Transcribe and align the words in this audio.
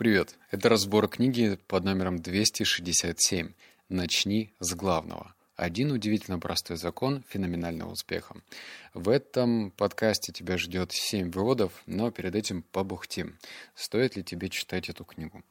Привет, 0.00 0.38
это 0.50 0.70
разбор 0.70 1.08
книги 1.08 1.58
под 1.66 1.84
номером 1.84 2.22
267 2.22 3.52
«Начни 3.90 4.54
с 4.58 4.74
главного». 4.74 5.34
Один 5.56 5.92
удивительно 5.92 6.38
простой 6.38 6.78
закон 6.78 7.22
феноменального 7.28 7.90
успеха. 7.90 8.36
В 8.94 9.10
этом 9.10 9.70
подкасте 9.72 10.32
тебя 10.32 10.56
ждет 10.56 10.92
7 10.92 11.30
выводов, 11.30 11.82
но 11.84 12.10
перед 12.10 12.34
этим 12.34 12.62
побухтим. 12.62 13.36
Стоит 13.74 14.16
ли 14.16 14.24
тебе 14.24 14.48
читать 14.48 14.88
эту 14.88 15.04
книгу? 15.04 15.44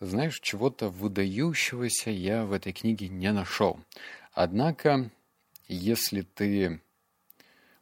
Знаешь, 0.00 0.40
чего-то 0.40 0.88
выдающегося 0.88 2.10
я 2.10 2.44
в 2.44 2.50
этой 2.50 2.72
книге 2.72 3.06
не 3.06 3.30
нашел. 3.30 3.78
Однако, 4.32 5.12
если 5.68 6.22
ты 6.22 6.80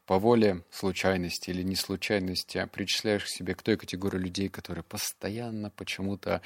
по 0.06 0.18
воле 0.18 0.62
случайности 0.70 1.50
или 1.50 1.62
не 1.62 1.76
случайности 1.76 2.58
а 2.58 2.66
причисляешь 2.66 3.24
к 3.24 3.28
себе 3.28 3.54
к 3.54 3.62
той 3.62 3.76
категории 3.76 4.18
людей, 4.18 4.48
которые 4.48 4.84
постоянно 4.84 5.70
почему-то 5.70 6.42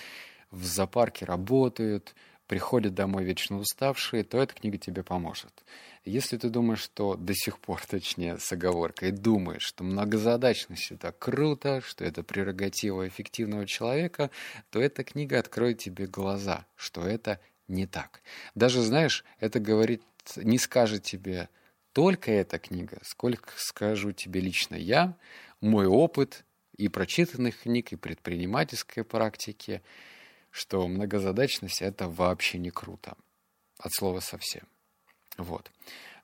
в 0.51 0.65
зоопарке 0.65 1.25
работают, 1.25 2.15
приходят 2.49 2.95
домой 2.95 3.25
вечно 3.25 3.59
уставшие, 3.59 4.25
то 4.25 4.39
эта 4.39 4.55
книга 4.55 4.79
тебе 4.79 5.05
поможет. 5.05 5.53
Если 6.05 6.39
ты 6.39 6.49
думаешь, 6.49 6.81
что 6.81 7.15
до 7.15 7.35
сих 7.35 7.59
пор, 7.59 7.83
точнее, 7.87 8.39
с 8.39 8.51
оговоркой, 8.51 9.13
думаешь, 9.13 9.63
что 9.63 9.85
многозадачность— 9.85 10.91
это 10.91 11.13
круто, 11.13 11.83
что 11.83 12.05
это 12.05 12.23
прерогатива 12.23 13.07
эффективного 13.07 13.67
человека, 13.67 14.31
то 14.71 14.81
эта 14.81 15.05
книга 15.05 15.39
откроет 15.39 15.79
тебе 15.79 16.07
глаза, 16.07 16.65
что 16.75 17.03
это 17.03 17.39
не 17.69 17.87
так. 17.87 18.23
Даже, 18.55 18.81
знаешь, 18.81 19.25
это 19.39 19.61
говорит, 19.61 20.03
не 20.37 20.59
скажет 20.59 21.03
тебе 21.03 21.51
только 21.99 22.31
эта 22.31 22.61
книга, 22.61 22.99
сколько 23.03 23.51
скажу 23.57 24.13
тебе 24.13 24.41
лично 24.41 24.77
я, 24.77 25.17
мой 25.61 25.87
опыт 25.87 26.45
и 26.77 26.87
прочитанных 26.87 27.63
книг, 27.63 27.93
и 27.93 27.97
предпринимательской 27.97 29.03
практики, 29.03 29.83
что 30.53 30.87
многозадачность— 30.87 31.83
это 31.83 32.09
вообще 32.09 32.59
не 32.59 32.71
круто. 32.71 33.17
От 33.81 33.93
слова 33.93 34.21
совсем. 34.21 34.63
Вот. 35.39 35.73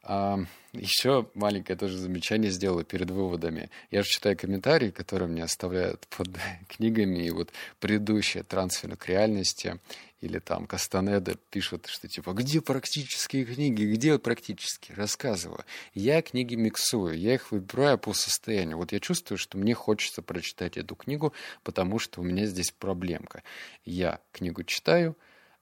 А, 0.05 0.39
еще 0.73 1.29
маленькое 1.35 1.77
тоже 1.77 1.99
замечание 1.99 2.53
сделаю 2.53 2.85
перед 2.85 3.11
выводами. 3.11 3.69
Я 3.91 4.05
же 4.05 4.11
читаю 4.11 4.39
комментарии, 4.39 4.91
которые 4.91 5.29
мне 5.29 5.43
оставляют 5.43 6.07
под 6.17 6.29
книгами, 6.69 7.27
и 7.27 7.31
вот 7.31 7.51
предыдущие 7.81 8.45
трансферы 8.45 8.95
к 8.95 9.09
реальности 9.09 9.81
или 10.25 10.39
там 10.39 10.67
Кастанеда 10.67 11.37
пишут, 11.51 11.87
что 11.87 12.09
типа, 12.09 12.33
где 12.33 12.63
практические 12.63 13.45
книги, 13.45 13.85
где 13.85 14.19
практические, 14.19 14.97
рассказываю. 14.97 15.65
Я 15.93 16.23
книги 16.23 16.55
миксую, 16.55 17.19
я 17.19 17.35
их 17.35 17.53
выбираю 17.53 17.99
по 17.99 18.15
состоянию. 18.15 18.79
Вот 18.79 18.93
я 18.93 19.01
чувствую, 19.01 19.37
что 19.37 19.59
мне 19.59 19.75
хочется 19.75 20.23
прочитать 20.23 20.79
эту 20.79 20.95
книгу, 20.95 21.35
потому 21.63 21.99
что 21.99 22.23
у 22.23 22.25
меня 22.25 22.47
здесь 22.47 22.71
проблемка. 22.71 23.43
Я 23.85 24.21
книгу 24.33 24.65
читаю, 24.65 25.15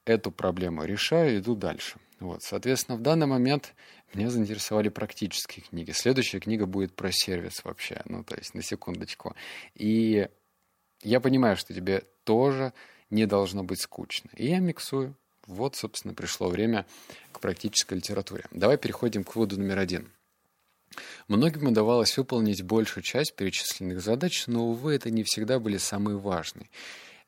эту 0.05 0.31
проблему 0.31 0.85
решаю, 0.85 1.39
иду 1.39 1.55
дальше. 1.55 1.99
Вот, 2.21 2.41
соответственно, 2.41 2.97
в 2.97 3.01
данный 3.01 3.27
момент 3.27 3.73
меня 4.13 4.29
заинтересовали 4.29 4.87
практические 4.87 5.65
книги. 5.65 5.91
Следующая 5.91 6.39
книга 6.39 6.65
будет 6.65 6.93
про 6.93 7.11
сервис 7.11 7.65
вообще, 7.65 8.01
ну, 8.05 8.23
то 8.23 8.37
есть 8.37 8.53
на 8.53 8.63
секундочку. 8.63 9.35
И 9.75 10.29
я 11.01 11.19
понимаю, 11.19 11.57
что 11.57 11.73
тебе 11.73 12.03
тоже 12.23 12.71
не 13.13 13.25
должно 13.25 13.63
быть 13.63 13.81
скучно. 13.81 14.29
И 14.35 14.47
я 14.47 14.59
миксую. 14.59 15.15
Вот, 15.45 15.75
собственно, 15.75 16.13
пришло 16.13 16.47
время 16.47 16.85
к 17.31 17.39
практической 17.39 17.95
литературе. 17.95 18.45
Давай 18.51 18.77
переходим 18.77 19.23
к 19.23 19.35
выводу 19.35 19.59
номер 19.59 19.79
один. 19.79 20.11
Многим 21.27 21.67
удавалось 21.67 22.17
выполнить 22.17 22.61
большую 22.61 23.03
часть 23.03 23.35
перечисленных 23.35 24.01
задач, 24.01 24.47
но, 24.47 24.67
увы, 24.69 24.95
это 24.95 25.09
не 25.09 25.23
всегда 25.23 25.59
были 25.59 25.77
самые 25.77 26.17
важные. 26.17 26.69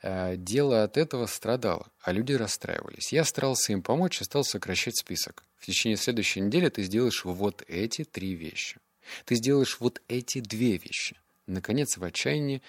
Э, 0.01 0.35
дело 0.37 0.83
от 0.83 0.97
этого 0.97 1.25
страдало, 1.25 1.87
а 2.01 2.11
люди 2.11 2.33
расстраивались. 2.33 3.11
Я 3.11 3.23
старался 3.23 3.73
им 3.73 3.81
помочь 3.81 4.21
и 4.21 4.23
стал 4.23 4.43
сокращать 4.43 4.97
список. 4.97 5.43
В 5.57 5.65
течение 5.65 5.97
следующей 5.97 6.41
недели 6.41 6.69
ты 6.69 6.83
сделаешь 6.83 7.25
вот 7.25 7.63
эти 7.67 8.03
три 8.03 8.35
вещи. 8.35 8.77
Ты 9.25 9.35
сделаешь 9.35 9.79
вот 9.79 10.01
эти 10.07 10.39
две 10.39 10.77
вещи. 10.77 11.17
Наконец, 11.47 11.97
в 11.97 12.03
отчаянии 12.03 12.61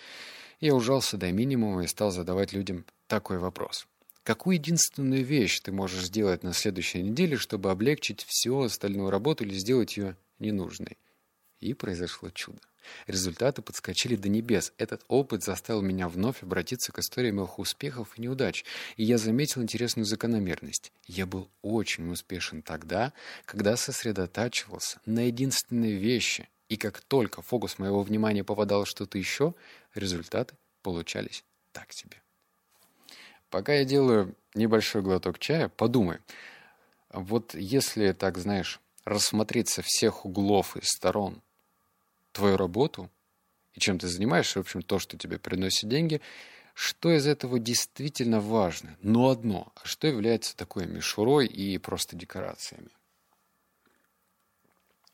я 0.61 0.75
ужался 0.75 1.17
до 1.17 1.31
минимума 1.31 1.85
и 1.85 1.87
стал 1.87 2.11
задавать 2.11 2.53
людям 2.53 2.85
такой 3.07 3.39
вопрос. 3.39 3.87
Какую 4.23 4.57
единственную 4.57 5.25
вещь 5.25 5.61
ты 5.61 5.71
можешь 5.71 6.07
сделать 6.07 6.43
на 6.43 6.53
следующей 6.53 7.03
неделе, 7.03 7.37
чтобы 7.37 7.71
облегчить 7.71 8.25
всю 8.25 8.61
остальную 8.61 9.11
работу 9.11 9.45
или 9.45 9.55
сделать 9.55 9.97
ее 9.97 10.17
ненужной? 10.41 10.99
И 11.61 11.75
произошло 11.75 12.31
чудо. 12.31 12.59
Результаты 13.07 13.63
подскочили 13.63 14.17
до 14.17 14.29
небес. 14.29 14.73
Этот 14.79 15.05
опыт 15.09 15.43
заставил 15.43 15.83
меня 15.83 16.09
вновь 16.09 16.43
обратиться 16.43 16.93
к 16.93 16.99
истории 16.99 17.31
моих 17.31 17.59
успехов 17.59 18.17
и 18.17 18.23
неудач. 18.23 18.65
И 18.97 19.05
я 19.05 19.19
заметил 19.19 19.63
интересную 19.63 20.07
закономерность. 20.07 20.93
Я 21.07 21.27
был 21.27 21.49
очень 21.63 22.11
успешен 22.11 22.63
тогда, 22.63 23.13
когда 23.45 23.77
сосредотачивался 23.77 25.01
на 25.07 25.27
единственной 25.27 25.93
вещи. 25.93 26.49
И 26.69 26.77
как 26.77 27.01
только 27.01 27.43
фокус 27.43 27.79
моего 27.79 28.03
внимания 28.03 28.43
попадал 28.43 28.87
что-то 28.87 29.19
еще, 29.19 29.55
результаты 29.95 30.57
получались 30.83 31.45
так 31.73 31.93
себе. 31.93 32.21
Пока 33.51 33.75
я 33.75 33.85
делаю 33.85 34.35
небольшой 34.55 35.03
глоток 35.03 35.39
чая, 35.39 35.69
подумай. 35.69 36.19
Вот 37.13 37.55
если, 37.55 38.13
так 38.13 38.39
знаешь, 38.39 38.81
рассмотреть 39.05 39.69
со 39.69 39.83
всех 39.83 40.25
углов 40.25 40.77
и 40.77 40.81
сторон 40.83 41.43
твою 42.33 42.57
работу 42.57 43.11
и 43.75 43.81
чем 43.81 43.99
ты 43.99 44.09
занимаешься, 44.09 44.59
в 44.59 44.63
общем, 44.63 44.83
то, 44.83 44.99
что 44.99 45.17
тебе 45.17 45.39
приносит 45.39 45.89
деньги, 45.89 46.21
что 46.75 47.13
из 47.13 47.27
этого 47.27 47.59
действительно 47.59 48.41
важно? 48.41 48.97
Но 49.01 49.31
одно. 49.31 49.73
А 49.77 49.87
что 49.87 50.07
является 50.07 50.57
такой 50.57 50.87
мишурой 50.87 51.47
и 51.47 51.79
просто 51.79 52.17
декорациями? 52.17 52.91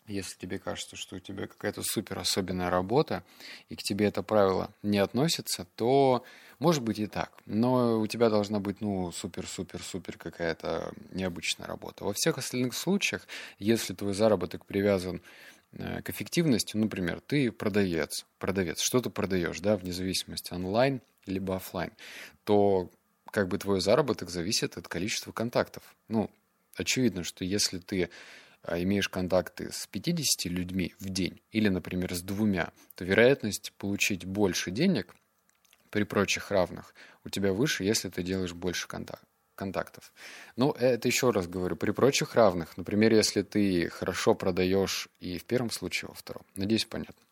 Если 0.06 0.36
тебе 0.36 0.58
кажется, 0.58 0.96
что 0.96 1.16
у 1.16 1.18
тебя 1.20 1.46
какая-то 1.46 1.82
супер 1.82 2.18
особенная 2.18 2.70
работа, 2.70 3.22
и 3.68 3.76
к 3.76 3.82
тебе 3.82 4.06
это 4.06 4.22
правило 4.22 4.72
не 4.82 4.98
относится, 4.98 5.66
то 5.76 6.24
может 6.58 6.82
быть 6.82 6.98
и 6.98 7.06
так. 7.06 7.32
Но 7.46 8.00
у 8.00 8.06
тебя 8.06 8.28
должна 8.28 8.58
быть, 8.58 8.80
ну, 8.80 9.12
супер-супер-супер 9.12 10.18
какая-то 10.18 10.92
необычная 11.12 11.66
работа. 11.66 12.04
Во 12.04 12.12
всех 12.12 12.38
остальных 12.38 12.74
случаях, 12.74 13.26
если 13.58 13.94
твой 13.94 14.12
заработок 14.12 14.66
привязан 14.66 15.22
э, 15.72 16.02
к 16.02 16.10
эффективности, 16.10 16.76
например, 16.76 17.20
ты 17.20 17.52
продавец, 17.52 18.26
продавец, 18.38 18.80
что 18.80 19.00
ты 19.00 19.08
продаешь, 19.08 19.60
да, 19.60 19.76
вне 19.76 19.92
зависимости 19.92 20.52
онлайн 20.52 21.00
либо 21.26 21.56
офлайн, 21.56 21.92
то 22.44 22.90
как 23.30 23.48
бы 23.48 23.58
твой 23.58 23.80
заработок 23.80 24.30
зависит 24.30 24.76
от 24.76 24.88
количества 24.88 25.32
контактов. 25.32 25.82
Ну, 26.08 26.28
очевидно, 26.76 27.24
что 27.24 27.44
если 27.44 27.78
ты 27.78 28.10
имеешь 28.68 29.08
контакты 29.08 29.70
с 29.72 29.86
50 29.86 30.44
людьми 30.46 30.94
в 30.98 31.08
день 31.08 31.40
или, 31.50 31.68
например, 31.68 32.14
с 32.14 32.22
двумя, 32.22 32.72
то 32.94 33.04
вероятность 33.04 33.72
получить 33.78 34.24
больше 34.24 34.70
денег 34.70 35.14
при 35.90 36.04
прочих 36.04 36.50
равных 36.50 36.94
у 37.24 37.28
тебя 37.28 37.52
выше, 37.52 37.84
если 37.84 38.08
ты 38.08 38.22
делаешь 38.22 38.54
больше 38.54 38.88
контактов 38.88 39.28
контактов. 39.54 40.12
Ну, 40.56 40.72
это 40.72 41.06
еще 41.06 41.30
раз 41.30 41.46
говорю, 41.46 41.76
при 41.76 41.92
прочих 41.92 42.34
равных. 42.34 42.76
Например, 42.76 43.12
если 43.12 43.42
ты 43.42 43.88
хорошо 43.90 44.34
продаешь 44.34 45.08
и 45.20 45.38
в 45.38 45.44
первом 45.44 45.70
случае, 45.70 46.08
во 46.08 46.14
втором. 46.14 46.42
Надеюсь, 46.56 46.84
понятно. 46.84 47.22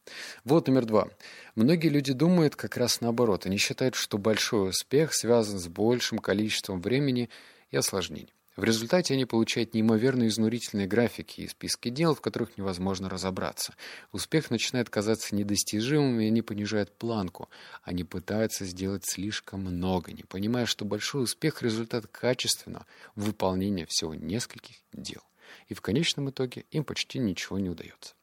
Вот 0.44 0.68
номер 0.68 0.84
два. 0.84 1.08
Многие 1.56 1.88
люди 1.88 2.12
думают 2.12 2.54
как 2.56 2.76
раз 2.76 3.00
наоборот. 3.00 3.46
Они 3.46 3.56
считают, 3.56 3.94
что 3.94 4.18
большой 4.18 4.70
успех 4.70 5.14
связан 5.14 5.58
с 5.58 5.66
большим 5.66 6.18
количеством 6.18 6.80
времени 6.80 7.30
и 7.70 7.76
осложнений. 7.76 8.32
В 8.56 8.64
результате 8.64 9.14
они 9.14 9.26
получают 9.26 9.74
неимоверно 9.74 10.26
изнурительные 10.26 10.86
графики 10.86 11.42
и 11.42 11.48
списки 11.48 11.88
дел, 11.88 12.14
в 12.14 12.20
которых 12.20 12.58
невозможно 12.58 13.08
разобраться. 13.08 13.74
Успех 14.12 14.50
начинает 14.50 14.90
казаться 14.90 15.34
недостижимым, 15.36 16.20
и 16.20 16.26
они 16.26 16.42
понижают 16.42 16.92
планку. 16.92 17.48
Они 17.82 18.02
пытаются 18.02 18.64
сделать 18.64 19.04
слишком 19.06 19.60
много, 19.60 20.12
не 20.12 20.24
понимая, 20.24 20.66
что 20.66 20.84
большой 20.84 21.22
успех– 21.24 21.62
результат 21.62 22.08
качественного 22.08 22.86
выполнения 23.14 23.86
всего 23.86 24.14
нескольких 24.14 24.76
дел. 24.92 25.22
И 25.68 25.74
в 25.74 25.80
конечном 25.80 26.30
итоге 26.30 26.64
им 26.70 26.84
почти 26.84 27.18
ничего 27.18 27.58
не 27.58 27.70
удается. 27.70 28.14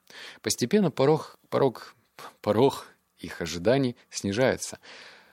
Постепенно 0.41 0.91
порог, 0.91 1.39
порог, 1.49 1.95
порог 2.41 2.87
их 3.17 3.41
ожиданий 3.41 3.95
снижается. 4.09 4.79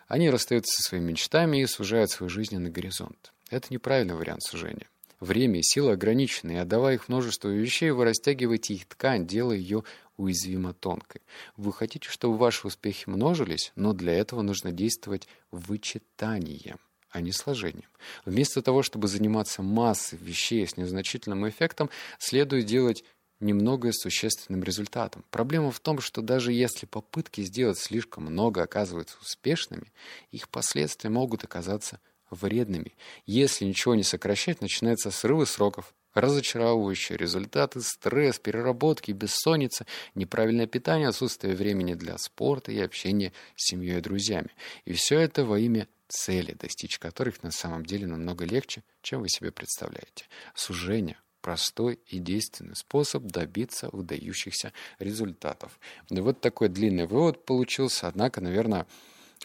Они 0.07 0.31
расстаются 0.31 0.73
со 0.77 0.89
своими 0.89 1.11
мечтами 1.11 1.59
и 1.59 1.67
сужают 1.67 2.11
свой 2.11 2.29
жизненный 2.29 2.71
горизонт. 2.71 3.34
Это 3.55 3.73
неправильный 3.73 4.17
вариант 4.17 4.43
сужения. 4.43 4.89
Время 5.21 5.61
и 5.61 5.63
сила 5.63 5.93
ограничены, 5.93 6.53
и 6.53 6.57
отдавая 6.57 6.95
их 6.95 7.09
множество 7.09 7.49
вещей, 7.49 7.93
вы 7.93 8.05
растягиваете 8.05 8.75
их 8.75 8.87
ткань, 8.87 9.29
делая 9.29 9.57
ее 9.57 9.85
уязвимо 10.17 10.75
тонкой. 10.75 11.23
Вы 11.57 11.73
хотите, 11.73 12.09
чтобы 12.09 12.37
ваши 12.37 12.67
успехи 12.67 13.09
множились, 13.09 13.71
но 13.77 13.93
для 13.93 14.13
этого 14.13 14.43
нужно 14.43 14.73
действовать 14.73 15.29
вычитанием, 15.53 16.81
а 17.11 17.21
не 17.21 17.31
сложением. 17.31 17.89
Вместо 18.25 18.61
того, 18.61 18.83
чтобы 18.83 19.07
заниматься 19.07 19.63
массой 19.63 20.19
вещей 20.19 20.67
с 20.67 20.77
незначительным 20.77 21.49
эффектом, 21.49 21.91
следует 22.19 22.67
делать 22.67 23.05
немного 23.39 23.93
существенным 23.93 24.65
результатом. 24.65 25.25
Проблема 25.31 25.71
в 25.71 25.79
том, 25.79 26.01
что 26.01 26.23
даже 26.23 26.53
если 26.53 26.87
попытки 26.87 27.43
сделать 27.43 27.79
слишком 27.79 28.25
много 28.25 28.65
оказываются 28.65 29.17
успешными, 29.21 29.93
их 30.33 30.49
последствия 30.49 31.09
могут 31.09 31.45
оказаться 31.45 32.01
вредными. 32.35 32.95
Если 33.27 33.65
ничего 33.65 33.95
не 33.95 34.03
сокращать, 34.03 34.61
начинаются 34.61 35.11
срывы 35.11 35.47
сроков, 35.47 35.95
разочаровывающие 36.15 37.19
результаты, 37.19 37.81
стресс, 37.81 38.39
переработки, 38.39 39.11
бессонница, 39.11 39.87
неправильное 40.15 40.67
питание, 40.67 41.09
отсутствие 41.09 41.55
времени 41.55 41.95
для 41.95 42.17
спорта 42.19 42.73
и 42.73 42.81
общения 42.81 43.33
с 43.57 43.71
семьей 43.71 43.99
и 43.99 44.01
друзьями. 44.01 44.51
И 44.85 44.93
все 44.93 45.19
это 45.19 45.45
во 45.45 45.59
имя 45.59 45.89
цели, 46.09 46.53
достичь 46.53 46.99
которых 46.99 47.43
на 47.43 47.51
самом 47.51 47.85
деле 47.85 48.07
намного 48.07 48.45
легче, 48.45 48.83
чем 49.03 49.23
вы 49.23 49.29
себе 49.29 49.51
представляете. 49.51 50.27
Сужение– 50.55 51.19
простой 51.41 51.99
и 52.07 52.19
действенный 52.19 52.77
способ 52.77 53.25
добиться 53.25 53.89
выдающихся 53.93 54.73
результатов. 54.99 55.79
Вот 56.11 56.41
такой 56.41 56.69
длинный 56.69 57.07
вывод 57.07 57.45
получился, 57.45 58.07
однако, 58.09 58.41
наверное, 58.41 58.87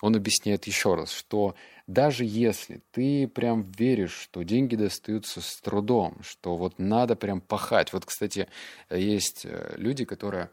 он 0.02 0.16
объясняет 0.16 0.66
еще 0.66 0.96
раз, 0.96 1.12
что 1.12 1.56
даже 1.90 2.24
если 2.24 2.84
ты 2.92 3.28
прям 3.28 3.64
веришь, 3.64 4.14
что 4.14 4.44
деньги 4.44 4.76
достаются 4.76 5.42
с 5.42 5.60
трудом, 5.60 6.22
что 6.22 6.56
вот 6.56 6.78
надо 6.78 7.16
прям 7.16 7.42
пахать. 7.42 7.94
Вот, 7.94 8.06
кстати, 8.06 8.48
есть 8.92 9.44
э, 9.44 9.74
люди, 9.76 10.06
которые, 10.06 10.52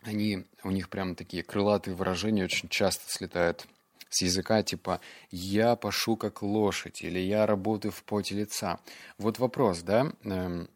они, 0.00 0.46
у 0.64 0.70
них 0.70 0.88
прям 0.88 1.14
такие 1.14 1.42
крылатые 1.42 1.94
выражения 1.94 2.44
очень 2.44 2.70
часто 2.70 3.04
слетают 3.06 3.66
с 4.08 4.22
языка, 4.22 4.62
типа 4.62 5.02
«я 5.30 5.76
пашу 5.76 6.16
как 6.16 6.40
лошадь» 6.40 7.02
или 7.02 7.18
«я 7.18 7.44
работаю 7.44 7.92
в 7.92 8.02
поте 8.02 8.34
лица». 8.34 8.80
Вот 9.18 9.38
вопрос, 9.38 9.82
да, 9.82 10.10
эм, 10.24 10.70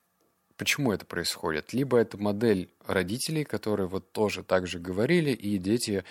почему 0.59 0.93
это 0.93 1.07
происходит? 1.07 1.73
Либо 1.73 1.97
это 1.97 2.19
модель 2.19 2.69
родителей, 2.85 3.45
которые 3.45 3.89
вот 3.89 4.13
тоже 4.13 4.43
так 4.43 4.67
же 4.67 4.79
говорили, 4.79 5.31
и 5.31 5.57
дети 5.57 6.05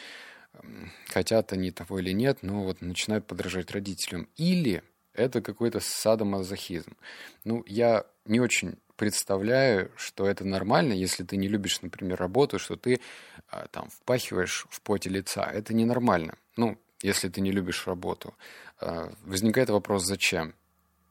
хотят 1.07 1.53
они 1.53 1.71
того 1.71 1.99
или 1.99 2.11
нет, 2.11 2.39
но 2.41 2.63
вот 2.63 2.81
начинают 2.81 3.27
подражать 3.27 3.71
родителям. 3.71 4.27
Или 4.35 4.83
это 5.13 5.41
какой-то 5.41 5.79
садомазохизм. 5.79 6.95
Ну, 7.43 7.63
я 7.67 8.05
не 8.25 8.39
очень 8.39 8.75
представляю, 8.95 9.91
что 9.97 10.27
это 10.27 10.45
нормально, 10.45 10.93
если 10.93 11.23
ты 11.23 11.37
не 11.37 11.47
любишь, 11.47 11.81
например, 11.81 12.17
работу, 12.17 12.59
что 12.59 12.75
ты 12.75 13.01
а, 13.49 13.67
там 13.67 13.89
впахиваешь 13.89 14.65
в 14.69 14.81
поте 14.81 15.09
лица. 15.09 15.43
Это 15.43 15.73
ненормально. 15.73 16.37
Ну, 16.55 16.77
если 17.01 17.29
ты 17.29 17.41
не 17.41 17.51
любишь 17.51 17.87
работу. 17.87 18.35
А, 18.79 19.13
возникает 19.23 19.69
вопрос, 19.69 20.05
зачем? 20.05 20.53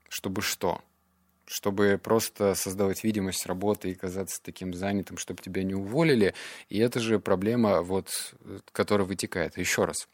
Чтобы 0.09 0.43
что? 0.43 0.83
Чтобы 1.47 2.01
просто 2.03 2.55
создавать 2.55 3.05
видимость 3.05 3.47
работы 3.47 3.91
и 3.91 3.95
казаться 3.95 4.41
таким 4.43 4.75
занятым, 4.75 5.19
чтобы 5.19 5.43
тебя 5.43 5.63
не 5.63 5.75
уволили. 5.75 6.35
И 6.69 6.79
это 6.79 7.01
же 7.01 7.19
проблема, 7.19 7.83
вот, 7.83 8.35
которая 8.73 9.07
вытекает. 9.07 9.59
Еще 9.59 9.85
раз. 9.85 10.09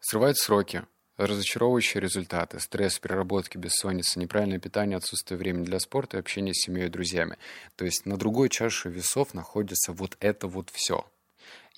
Срывают 0.00 0.38
сроки, 0.38 0.84
разочаровывающие 1.16 2.00
результаты, 2.00 2.60
стресс, 2.60 2.98
переработки, 2.98 3.58
бессонница, 3.58 4.20
неправильное 4.20 4.60
питание, 4.60 4.96
отсутствие 4.96 5.36
времени 5.36 5.64
для 5.64 5.80
спорта 5.80 6.16
и 6.16 6.20
общения 6.20 6.54
с 6.54 6.62
семьей 6.62 6.86
и 6.86 6.90
друзьями. 6.90 7.36
То 7.76 7.84
есть 7.84 8.06
на 8.06 8.16
другой 8.16 8.48
чаше 8.48 8.88
весов 8.88 9.34
находится 9.34 9.92
вот 9.92 10.16
это 10.20 10.46
вот 10.46 10.70
все. 10.72 11.04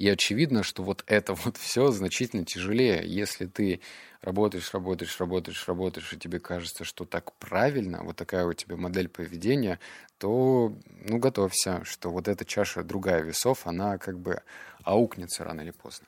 И 0.01 0.09
очевидно, 0.09 0.63
что 0.63 0.83
вот 0.83 1.05
это 1.07 1.35
вот 1.35 1.57
все 1.59 1.91
значительно 1.91 2.47
тяжелее, 2.47 3.03
если 3.05 3.45
ты 3.45 3.81
работаешь, 4.23 4.73
работаешь, 4.73 5.21
работаешь, 5.21 5.69
работаешь, 5.69 6.15
и 6.15 6.19
тебе 6.19 6.41
кажется, 6.41 6.85
что 6.85 7.05
так 7.05 7.35
правильно, 7.35 8.03
вот 8.03 8.17
такая 8.17 8.47
у 8.47 8.55
тебя 8.55 8.79
модель 8.79 9.11
поведения, 9.11 9.79
то, 10.17 10.75
ну, 11.07 11.19
готовься, 11.19 11.85
что 11.85 12.11
вот 12.11 12.29
эта 12.29 12.47
чаша 12.47 12.83
другая 12.83 13.21
весов, 13.21 13.67
она 13.67 13.99
как 13.99 14.19
бы 14.19 14.41
аукнется 14.85 15.45
рано 15.45 15.61
или 15.61 15.71
поздно. 15.71 16.07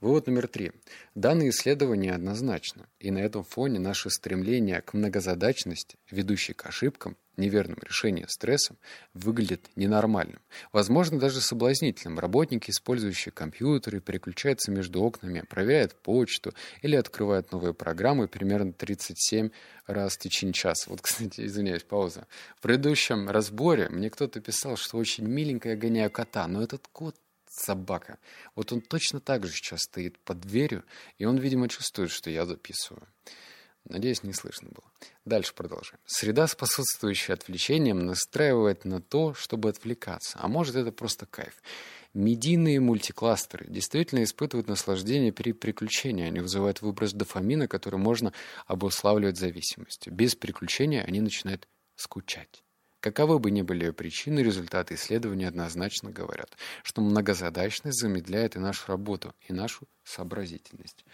Вывод 0.00 0.28
номер 0.28 0.46
три. 0.46 0.70
Данные 1.16 1.50
исследования 1.50 2.14
однозначно, 2.14 2.86
и 3.00 3.10
на 3.10 3.18
этом 3.18 3.42
фоне 3.42 3.80
наше 3.80 4.08
стремление 4.10 4.82
к 4.82 4.94
многозадачности, 4.94 5.98
ведущей 6.12 6.52
к 6.52 6.66
ошибкам, 6.66 7.16
неверным 7.36 7.78
решениям 7.82 8.28
стрессом, 8.28 8.78
выглядит 9.14 9.70
ненормальным. 9.76 10.40
Возможно, 10.72 11.18
даже 11.18 11.40
соблазнительным. 11.40 12.18
Работники, 12.18 12.70
использующие 12.70 13.32
компьютеры, 13.32 14.00
переключаются 14.00 14.70
между 14.70 15.02
окнами, 15.02 15.44
проверяют 15.48 15.94
почту 15.94 16.54
или 16.82 16.96
открывают 16.96 17.52
новые 17.52 17.74
программы 17.74 18.28
примерно 18.28 18.72
37 18.72 19.50
раз 19.86 20.14
в 20.14 20.18
течение 20.18 20.52
часа. 20.54 20.90
Вот, 20.90 21.00
кстати, 21.02 21.46
извиняюсь, 21.46 21.82
пауза. 21.82 22.26
В 22.56 22.62
предыдущем 22.62 23.28
разборе 23.28 23.88
мне 23.88 24.10
кто-то 24.10 24.40
писал, 24.40 24.76
что 24.76 24.98
очень 24.98 25.26
миленько 25.26 25.70
я 25.70 25.76
гоняю 25.76 26.10
кота, 26.10 26.46
но 26.46 26.62
этот 26.62 26.86
кот 26.92 27.16
собака. 27.52 28.18
Вот 28.54 28.72
он 28.72 28.80
точно 28.80 29.20
так 29.20 29.44
же 29.46 29.52
сейчас 29.52 29.80
стоит 29.82 30.18
под 30.18 30.40
дверью, 30.40 30.84
и 31.18 31.24
он, 31.24 31.36
видимо, 31.36 31.68
чувствует, 31.68 32.10
что 32.10 32.30
я 32.30 32.46
записываю. 32.46 33.06
Надеюсь, 33.88 34.22
не 34.22 34.32
слышно 34.32 34.68
было. 34.70 34.84
Дальше 35.24 35.54
продолжаем. 35.54 35.98
Среда, 36.06 36.46
способствующая 36.46 37.34
отвлечениям, 37.34 38.06
настраивает 38.06 38.84
на 38.84 39.00
то, 39.00 39.34
чтобы 39.34 39.68
отвлекаться. 39.68 40.38
А 40.40 40.48
может, 40.48 40.76
это 40.76 40.92
просто 40.92 41.26
кайф. 41.26 41.60
Медийные 42.14 42.78
мультикластеры 42.78 43.66
действительно 43.68 44.22
испытывают 44.22 44.68
наслаждение 44.68 45.32
при 45.32 45.52
переключении. 45.52 46.26
Они 46.26 46.40
вызывают 46.40 46.82
выброс 46.82 47.12
дофамина, 47.12 47.68
который 47.68 47.98
можно 47.98 48.32
обуславливать 48.66 49.38
зависимостью. 49.38 50.12
Без 50.12 50.34
переключения 50.34 51.02
они 51.02 51.20
начинают 51.20 51.66
скучать. 51.96 52.62
Каковы 53.00 53.40
бы 53.40 53.50
ни 53.50 53.62
были 53.62 53.90
причины, 53.90 54.40
результаты 54.40 54.94
исследования 54.94 55.48
однозначно 55.48 56.10
говорят, 56.10 56.56
что 56.84 57.00
многозадачность 57.02 57.98
замедляет 57.98 58.54
и 58.54 58.60
нашу 58.60 58.86
работу, 58.86 59.34
и 59.48 59.52
нашу 59.52 59.88
сообразительность. 60.04 61.04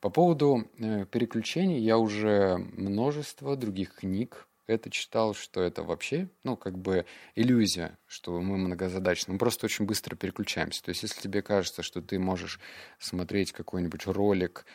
По 0.00 0.10
поводу 0.10 0.68
э, 0.78 1.06
переключений 1.06 1.80
я 1.80 1.98
уже 1.98 2.56
множество 2.58 3.56
других 3.56 3.94
книг 3.94 4.46
это 4.66 4.90
читал, 4.90 5.34
что 5.34 5.62
это 5.62 5.82
вообще, 5.84 6.28
ну, 6.42 6.56
как 6.56 6.76
бы 6.76 7.06
иллюзия, 7.36 7.98
что 8.06 8.40
мы 8.40 8.56
многозадачны. 8.56 9.34
Мы 9.34 9.38
просто 9.38 9.66
очень 9.66 9.84
быстро 9.86 10.16
переключаемся. 10.16 10.82
То 10.82 10.88
есть, 10.88 11.02
если 11.02 11.20
тебе 11.20 11.40
кажется, 11.40 11.82
что 11.82 12.02
ты 12.02 12.18
можешь 12.18 12.58
смотреть 12.98 13.52
какой-нибудь 13.52 14.06
ролик, 14.06 14.66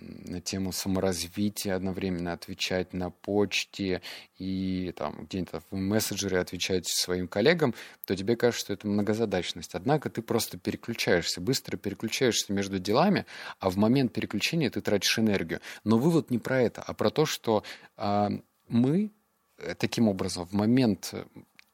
на 0.00 0.40
тему 0.40 0.72
саморазвития, 0.72 1.74
одновременно 1.74 2.32
отвечать 2.32 2.92
на 2.92 3.10
почте 3.10 4.02
и 4.38 4.92
там 4.96 5.24
где-то 5.24 5.62
в 5.70 5.76
мессенджере 5.76 6.38
отвечать 6.38 6.88
своим 6.88 7.28
коллегам, 7.28 7.74
то 8.06 8.16
тебе 8.16 8.36
кажется, 8.36 8.64
что 8.64 8.72
это 8.72 8.86
многозадачность. 8.86 9.74
Однако 9.74 10.10
ты 10.10 10.22
просто 10.22 10.58
переключаешься, 10.58 11.40
быстро 11.40 11.76
переключаешься 11.76 12.52
между 12.52 12.78
делами, 12.78 13.26
а 13.58 13.70
в 13.70 13.76
момент 13.76 14.12
переключения 14.12 14.70
ты 14.70 14.80
тратишь 14.80 15.18
энергию. 15.18 15.60
Но 15.84 15.98
вывод 15.98 16.30
не 16.30 16.38
про 16.38 16.62
это, 16.62 16.82
а 16.82 16.94
про 16.94 17.10
то, 17.10 17.26
что 17.26 17.64
а, 17.96 18.30
мы 18.68 19.10
э, 19.58 19.74
таким 19.74 20.08
образом 20.08 20.46
в 20.46 20.52
момент 20.52 21.14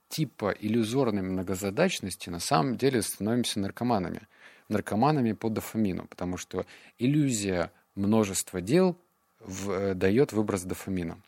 типа 0.09 0.55
иллюзорной 0.59 1.23
многозадачности 1.23 2.31
на 2.31 2.41
самом 2.41 2.77
деле 2.77 3.03
становимся 3.03 3.61
наркоманами. 3.61 4.29
Наркоманами 4.69 5.33
по 5.33 5.49
дофамину, 5.49 6.07
потому 6.07 6.37
что 6.37 6.67
иллюзия 6.99 7.71
множество 7.97 8.61
дел 8.61 8.97
в, 9.41 9.71
э, 9.71 9.95
дает 9.95 10.33
выброс 10.33 10.63
дофамина. 10.63 11.21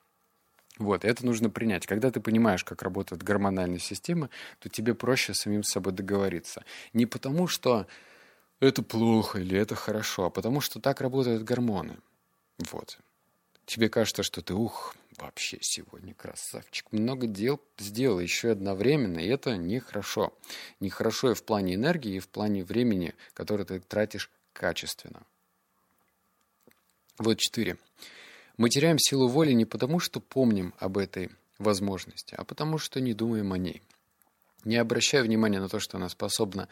Вот, 0.78 1.04
это 1.04 1.26
нужно 1.26 1.50
принять. 1.50 1.86
Когда 1.86 2.10
ты 2.10 2.20
понимаешь, 2.20 2.62
как 2.62 2.82
работает 2.82 3.22
гормональная 3.22 3.80
система, 3.80 4.30
то 4.60 4.68
тебе 4.68 4.94
проще 4.94 5.34
самим 5.34 5.64
с 5.64 5.70
собой 5.70 5.92
договориться. 5.92 6.64
Не 6.92 7.04
потому, 7.06 7.48
что 7.48 7.86
это 8.60 8.82
плохо 8.82 9.40
или 9.40 9.58
это 9.58 9.74
хорошо, 9.74 10.26
а 10.26 10.30
потому, 10.30 10.60
что 10.60 10.80
так 10.80 11.00
работают 11.00 11.42
гормоны. 11.42 11.98
Вот. 12.70 12.98
Тебе 13.66 13.88
кажется, 13.88 14.22
что 14.22 14.40
ты, 14.40 14.54
ух, 14.54 14.94
вообще 15.18 15.58
сегодня 15.60 16.14
красавчик. 16.14 16.90
Много 16.92 17.26
дел 17.26 17.60
сделал 17.76 18.20
еще 18.20 18.52
одновременно, 18.52 19.18
и 19.18 19.26
это 19.26 19.56
нехорошо. 19.56 20.32
Нехорошо 20.80 21.32
и 21.32 21.34
в 21.34 21.42
плане 21.42 21.74
энергии, 21.74 22.16
и 22.16 22.20
в 22.20 22.28
плане 22.28 22.64
времени, 22.64 23.14
которое 23.34 23.64
ты 23.64 23.80
тратишь 23.80 24.30
качественно. 24.52 25.24
Вот 27.18 27.38
четыре. 27.38 27.76
Мы 28.56 28.70
теряем 28.70 28.98
силу 28.98 29.28
воли 29.28 29.52
не 29.52 29.64
потому, 29.64 29.98
что 29.98 30.20
помним 30.20 30.72
об 30.78 30.98
этой 30.98 31.30
возможности, 31.58 32.34
а 32.36 32.44
потому 32.44 32.78
что 32.78 33.00
не 33.00 33.12
думаем 33.12 33.52
о 33.52 33.58
ней. 33.58 33.82
Не 34.64 34.76
обращая 34.76 35.22
внимания 35.22 35.60
на 35.60 35.68
то, 35.68 35.80
что 35.80 35.96
она 35.96 36.08
способна 36.08 36.68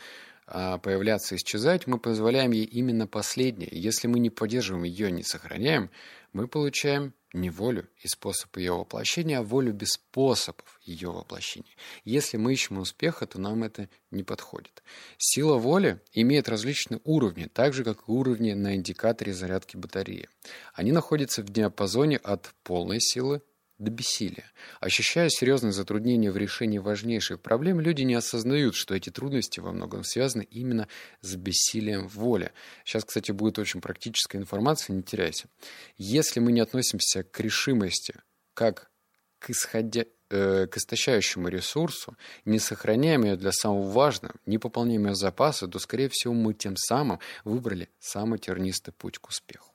а, 0.47 0.79
появляться 0.79 1.35
и 1.35 1.38
исчезать, 1.38 1.88
мы 1.88 1.99
позволяем 1.99 2.53
ей 2.53 2.65
именно 2.65 3.09
последнее. 3.09 3.71
Если 3.73 4.07
мы 4.07 4.21
не 4.21 4.31
поддерживаем 4.31 4.85
ее, 4.85 5.11
не 5.11 5.25
сохраняем, 5.25 5.91
мы 6.33 6.47
получаем 6.47 7.12
не 7.37 7.50
волю 7.50 7.88
и 8.02 8.09
способ 8.09 8.57
ее 8.57 8.73
воплощения, 8.73 9.38
а 9.38 9.43
волю 9.43 9.73
без 9.73 9.90
способов 9.90 10.81
ее 10.83 11.11
воплощения. 11.11 11.76
Если 12.05 12.37
мы 12.37 12.52
ищем 12.52 12.78
успеха, 12.78 13.26
то 13.26 13.40
нам 13.40 13.62
это 13.62 13.88
не 14.11 14.23
подходит. 14.23 14.83
Сила 15.19 15.57
воли 15.57 16.00
имеет 16.12 16.49
различные 16.49 17.00
уровни, 17.05 17.45
так 17.45 17.75
же, 17.75 17.85
как 17.85 18.09
и 18.09 18.11
уровни 18.11 18.52
на 18.52 18.75
индикаторе 18.75 19.33
зарядки 19.33 19.76
батареи. 19.76 20.28
Они 20.75 20.93
находятся 20.93 21.43
в 21.43 21.50
диапазоне 21.50 22.16
от 22.16 22.52
полной 22.62 23.00
силы 23.00 23.43
до 23.78 23.90
бессилия. 23.90 24.50
Ощущая 24.80 25.28
серьезные 25.28 25.73
затруднения 25.73 26.30
в 26.30 26.37
решении 26.37 26.78
важнейших 26.78 27.40
проблем, 27.40 27.80
люди 27.80 28.02
не 28.02 28.14
осознают, 28.14 28.75
что 28.75 28.95
эти 28.95 29.11
трудности 29.11 29.61
во 29.61 29.73
многом 29.73 30.04
связаны 30.04 30.42
именно 30.50 30.88
с 31.21 31.37
бессилием 31.37 32.09
воли. 32.09 32.52
Сейчас, 32.85 33.04
кстати, 33.04 33.33
будет 33.33 33.59
очень 33.59 33.80
практическая 33.80 34.38
информация, 34.38 34.95
не 34.95 35.02
теряйся. 35.02 35.49
Если 35.97 36.40
мы 36.40 36.52
не 36.52 36.61
относимся 36.61 37.23
к 37.23 37.38
решимости 37.40 38.14
как 38.54 38.90
к, 39.38 39.50
исходя, 39.50 40.04
э, 40.30 40.66
к 40.66 40.76
истощающему 40.76 41.49
ресурсу, 41.49 42.16
не 42.45 42.59
сохраняем 42.59 43.25
ее 43.25 43.37
для 43.37 43.52
самого 43.52 43.90
важного, 43.90 44.35
не 44.47 44.59
пополняем 44.59 45.06
ее 45.06 45.14
запасы, 45.14 45.68
то, 45.68 45.78
скорее 45.78 46.09
всего, 46.09 46.33
мы 46.33 46.54
тем 46.54 46.76
самым 46.76 47.21
выбрали 47.45 47.90
самый 47.99 48.38
тернистый 48.38 48.95
путь 48.95 49.18
к 49.18 49.28
успеху. 49.28 49.73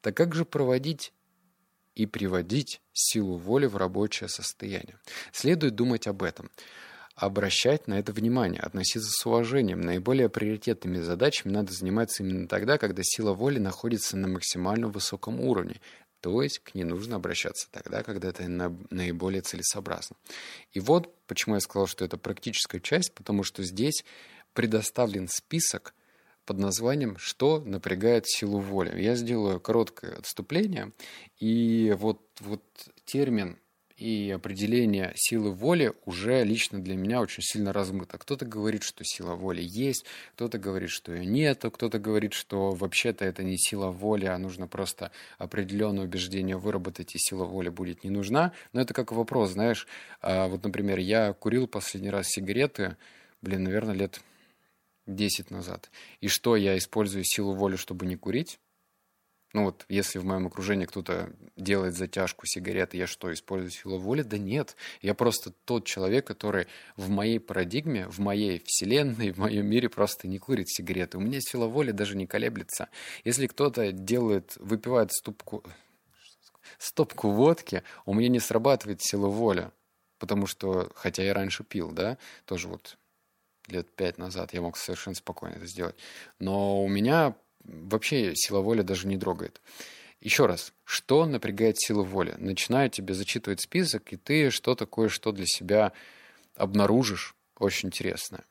Так 0.00 0.16
как 0.16 0.34
же 0.34 0.44
проводить 0.44 1.12
и 1.96 2.06
приводить 2.06 2.80
силу 2.92 3.36
воли 3.36 3.66
в 3.66 3.76
рабочее 3.76 4.28
состояние? 4.28 4.98
Следует 5.32 5.74
думать 5.74 6.06
об 6.06 6.22
этом 6.22 6.50
обращать 7.16 7.88
на 7.88 7.98
это 7.98 8.12
внимание, 8.12 8.60
относиться 8.60 9.10
с 9.10 9.26
уважением. 9.26 9.80
Наиболее 9.80 10.28
приоритетными 10.28 11.00
задачами 11.00 11.50
надо 11.50 11.72
заниматься 11.72 12.22
именно 12.22 12.46
тогда, 12.46 12.76
когда 12.76 13.02
сила 13.02 13.32
воли 13.32 13.58
находится 13.58 14.18
на 14.18 14.28
максимально 14.28 14.88
высоком 14.88 15.40
уровне. 15.40 15.80
То 16.20 16.42
есть 16.42 16.58
к 16.58 16.74
ней 16.74 16.84
нужно 16.84 17.16
обращаться 17.16 17.68
тогда, 17.70 18.02
когда 18.02 18.28
это 18.28 18.46
наиболее 18.90 19.40
целесообразно. 19.40 20.16
И 20.72 20.80
вот 20.80 21.14
почему 21.26 21.54
я 21.54 21.60
сказал, 21.60 21.86
что 21.86 22.04
это 22.04 22.18
практическая 22.18 22.80
часть, 22.80 23.14
потому 23.14 23.44
что 23.44 23.62
здесь 23.62 24.04
предоставлен 24.52 25.28
список 25.28 25.94
под 26.46 26.58
названием 26.58 27.16
«Что 27.18 27.60
напрягает 27.60 28.26
силу 28.26 28.60
воли?». 28.60 29.00
Я 29.00 29.16
сделаю 29.16 29.60
короткое 29.60 30.16
отступление, 30.16 30.92
и 31.38 31.94
вот, 31.98 32.20
вот 32.40 32.62
термин 33.04 33.58
и 33.96 34.30
определение 34.30 35.12
силы 35.16 35.52
воли 35.52 35.94
уже 36.04 36.44
лично 36.44 36.80
для 36.80 36.96
меня 36.96 37.20
очень 37.20 37.42
сильно 37.42 37.72
размыто. 37.72 38.18
Кто-то 38.18 38.44
говорит, 38.44 38.82
что 38.82 39.04
сила 39.04 39.34
воли 39.34 39.62
есть, 39.62 40.04
кто-то 40.34 40.58
говорит, 40.58 40.90
что 40.90 41.14
ее 41.14 41.24
нет, 41.24 41.64
кто-то 41.72 41.98
говорит, 41.98 42.34
что 42.34 42.72
вообще-то 42.72 43.24
это 43.24 43.42
не 43.42 43.56
сила 43.56 43.90
воли, 43.90 44.26
а 44.26 44.36
нужно 44.36 44.66
просто 44.66 45.12
определенное 45.38 46.04
убеждение 46.04 46.58
выработать, 46.58 47.14
и 47.14 47.18
сила 47.18 47.44
воли 47.44 47.70
будет 47.70 48.04
не 48.04 48.10
нужна. 48.10 48.52
Но 48.72 48.82
это 48.82 48.92
как 48.92 49.12
вопрос, 49.12 49.52
знаешь. 49.52 49.86
А 50.20 50.46
вот, 50.48 50.62
например, 50.62 50.98
я 50.98 51.32
курил 51.32 51.66
последний 51.66 52.10
раз 52.10 52.28
сигареты, 52.28 52.96
блин, 53.40 53.64
наверное, 53.64 53.94
лет 53.94 54.20
10 55.06 55.50
назад. 55.50 55.90
И 56.20 56.28
что, 56.28 56.56
я 56.56 56.76
использую 56.76 57.24
силу 57.24 57.54
воли, 57.54 57.76
чтобы 57.76 58.06
не 58.06 58.16
курить? 58.16 58.58
Ну 59.52 59.64
вот, 59.64 59.86
если 59.88 60.18
в 60.18 60.24
моем 60.24 60.48
окружении 60.48 60.84
кто-то 60.84 61.32
делает 61.56 61.94
затяжку 61.94 62.46
сигареты, 62.46 62.98
я 62.98 63.06
что, 63.06 63.32
использую 63.32 63.70
силу 63.70 63.98
воли? 63.98 64.22
Да 64.22 64.36
нет. 64.36 64.76
Я 65.00 65.14
просто 65.14 65.50
тот 65.64 65.86
человек, 65.86 66.26
который 66.26 66.66
в 66.96 67.08
моей 67.08 67.38
парадигме, 67.40 68.06
в 68.08 68.18
моей 68.18 68.62
вселенной, 68.66 69.30
в 69.32 69.38
моем 69.38 69.66
мире 69.66 69.88
просто 69.88 70.28
не 70.28 70.38
курит 70.38 70.68
сигареты. 70.68 71.16
У 71.16 71.20
меня 71.20 71.40
сила 71.40 71.66
воли 71.68 71.92
даже 71.92 72.16
не 72.16 72.26
колеблется. 72.26 72.88
Если 73.24 73.46
кто-то 73.46 73.92
делает, 73.92 74.56
выпивает 74.56 75.12
ступку, 75.12 75.64
стопку 76.78 77.30
водки, 77.30 77.82
у 78.04 78.12
меня 78.12 78.28
не 78.28 78.40
срабатывает 78.40 79.00
сила 79.02 79.28
воли. 79.28 79.70
Потому 80.18 80.46
что, 80.46 80.90
хотя 80.94 81.22
я 81.22 81.32
раньше 81.32 81.64
пил, 81.64 81.92
да, 81.92 82.18
тоже 82.44 82.68
вот 82.68 82.98
лет 83.68 83.88
пять 83.94 84.18
назад 84.18 84.52
я 84.54 84.60
мог 84.60 84.76
совершенно 84.76 85.14
спокойно 85.14 85.54
это 85.54 85.66
сделать. 85.66 85.96
Но 86.38 86.82
у 86.82 86.88
меня 86.88 87.34
вообще 87.64 88.34
сила 88.34 88.60
воли 88.60 88.82
даже 88.82 89.06
не 89.06 89.18
трогает. 89.18 89.60
Еще 90.20 90.46
раз, 90.46 90.72
что 90.84 91.26
напрягает 91.26 91.78
силу 91.78 92.02
воли? 92.02 92.34
Начинаю 92.38 92.90
тебе 92.90 93.14
зачитывать 93.14 93.60
список, 93.60 94.12
и 94.12 94.16
ты 94.16 94.50
что-то 94.50 94.86
кое-что 94.86 95.30
для 95.32 95.46
себя 95.46 95.92
обнаружишь 96.54 97.34
очень 97.58 97.88
интересное. 97.88 98.44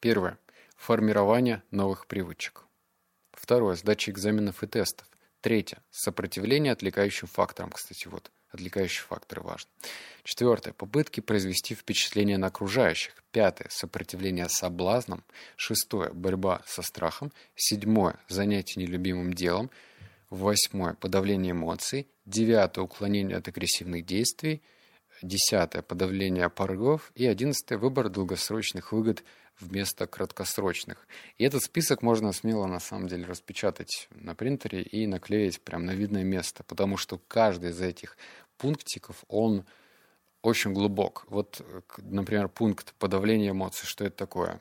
Первое. 0.00 0.38
Формирование 0.76 1.62
новых 1.70 2.06
привычек. 2.06 2.66
Второе. 3.32 3.74
Сдача 3.76 4.10
экзаменов 4.10 4.62
и 4.62 4.66
тестов. 4.66 5.08
Третье. 5.40 5.82
Сопротивление 5.90 6.72
отвлекающим 6.72 7.28
факторам. 7.28 7.70
Кстати, 7.70 8.06
вот 8.06 8.30
Отвлекающие 8.50 9.02
факторы 9.02 9.42
важны. 9.42 9.70
Четвертое. 10.24 10.72
Попытки 10.72 11.20
произвести 11.20 11.74
впечатление 11.74 12.38
на 12.38 12.46
окружающих. 12.46 13.22
Пятое. 13.30 13.68
Сопротивление 13.70 14.48
соблазнам. 14.48 15.22
Шестое. 15.56 16.10
Борьба 16.12 16.62
со 16.66 16.82
страхом. 16.82 17.32
Седьмое. 17.54 18.18
Занятие 18.28 18.80
нелюбимым 18.80 19.34
делом. 19.34 19.70
Восьмое. 20.30 20.94
Подавление 20.94 21.52
эмоций. 21.52 22.08
Девятое. 22.24 22.84
Уклонение 22.84 23.36
от 23.36 23.48
агрессивных 23.48 24.06
действий. 24.06 24.62
Десятое. 25.22 25.82
Подавление 25.82 26.48
порывов. 26.48 27.12
И 27.14 27.26
одиннадцатое. 27.26 27.76
Выбор 27.78 28.08
долгосрочных 28.08 28.92
выгод 28.92 29.24
вместо 29.60 30.06
краткосрочных. 30.06 31.06
И 31.36 31.44
этот 31.44 31.62
список 31.62 32.02
можно 32.02 32.32
смело 32.32 32.66
на 32.66 32.80
самом 32.80 33.08
деле 33.08 33.26
распечатать 33.26 34.08
на 34.10 34.34
принтере 34.34 34.82
и 34.82 35.06
наклеить 35.06 35.60
прямо 35.60 35.84
на 35.84 35.90
видное 35.92 36.24
место, 36.24 36.62
потому 36.64 36.96
что 36.96 37.20
каждый 37.28 37.70
из 37.70 37.80
этих 37.80 38.16
пунктиков, 38.56 39.24
он 39.28 39.64
очень 40.42 40.72
глубок. 40.72 41.24
Вот, 41.28 41.62
например, 41.98 42.48
пункт 42.48 42.94
подавления 42.98 43.50
эмоций, 43.50 43.86
что 43.86 44.04
это 44.04 44.16
такое? 44.16 44.60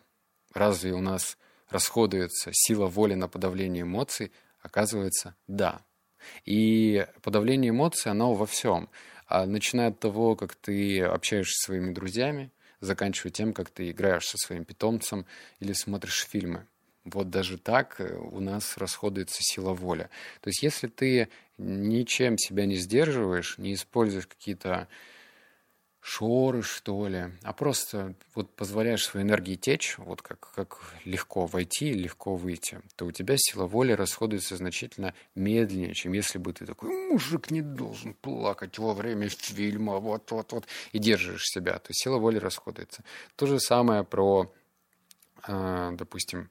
Разве 0.54 0.94
у 0.94 1.02
нас 1.02 1.38
расходуется 1.70 2.52
сила 2.54 2.88
воли 2.88 3.14
на 3.16 3.28
подавление 3.28 3.84
эмоций? 3.84 4.32
Оказывается, 4.62 5.36
да. 5.48 5.82
И 6.46 7.06
подавление 7.22 7.70
эмоций, 7.70 8.12
оно 8.12 8.34
во 8.34 8.46
всем. 8.46 8.90
А 9.28 9.46
начиная 9.46 9.90
от 9.90 10.00
того, 10.00 10.36
как 10.36 10.56
ты 10.56 11.02
общаешься 11.02 11.54
со 11.58 11.66
своими 11.68 11.94
друзьями, 11.94 12.52
заканчивая 12.80 13.32
тем, 13.32 13.54
как 13.54 13.70
ты 13.70 13.92
играешь 13.92 14.28
со 14.28 14.38
своим 14.38 14.66
питомцем 14.66 15.26
или 15.60 15.74
смотришь 15.74 16.26
фильмы. 16.30 16.68
Вот 17.04 17.30
даже 17.30 17.58
так 17.58 18.00
э, 18.00 18.16
у 18.16 18.40
нас 18.40 18.78
расходуется 18.78 19.40
сила 19.42 19.74
воли. 19.74 20.10
То 20.42 20.50
есть 20.50 20.62
если 20.62 20.88
ты 20.88 21.30
ничем 21.58 22.38
себя 22.38 22.66
не 22.66 22.76
сдерживаешь, 22.76 23.58
не 23.58 23.74
используешь 23.74 24.28
какие-то 24.28 24.88
шоры, 26.08 26.62
что 26.62 27.10
ли, 27.10 27.34
а 27.44 27.52
просто 27.52 28.14
вот 28.34 28.50
позволяешь 28.56 29.04
своей 29.04 29.26
энергии 29.26 29.56
течь, 29.56 29.98
вот 29.98 30.22
как, 30.22 30.40
как 30.56 30.80
легко 31.04 31.46
войти 31.46 31.90
и 31.90 31.94
легко 31.94 32.38
выйти, 32.38 32.80
то 32.96 33.06
у 33.06 33.12
тебя 33.12 33.36
сила 33.38 33.66
воли 33.66 33.92
расходуется 33.92 34.56
значительно 34.56 35.14
медленнее, 35.36 35.94
чем 35.94 36.14
если 36.14 36.38
бы 36.38 36.54
ты 36.54 36.66
такой, 36.66 36.92
мужик 37.10 37.52
не 37.52 37.62
должен 37.62 38.14
плакать 38.14 38.80
во 38.80 38.94
время 38.94 39.28
фильма, 39.28 39.98
вот-вот-вот, 39.98 40.66
и 40.94 41.00
держишь 41.00 41.44
себя, 41.44 41.78
то 41.78 41.90
сила 41.92 42.18
воли 42.18 42.38
расходуется. 42.38 43.04
То 43.36 43.46
же 43.46 43.60
самое 43.60 44.06
про, 44.06 44.50
э, 45.46 45.92
допустим, 45.92 46.50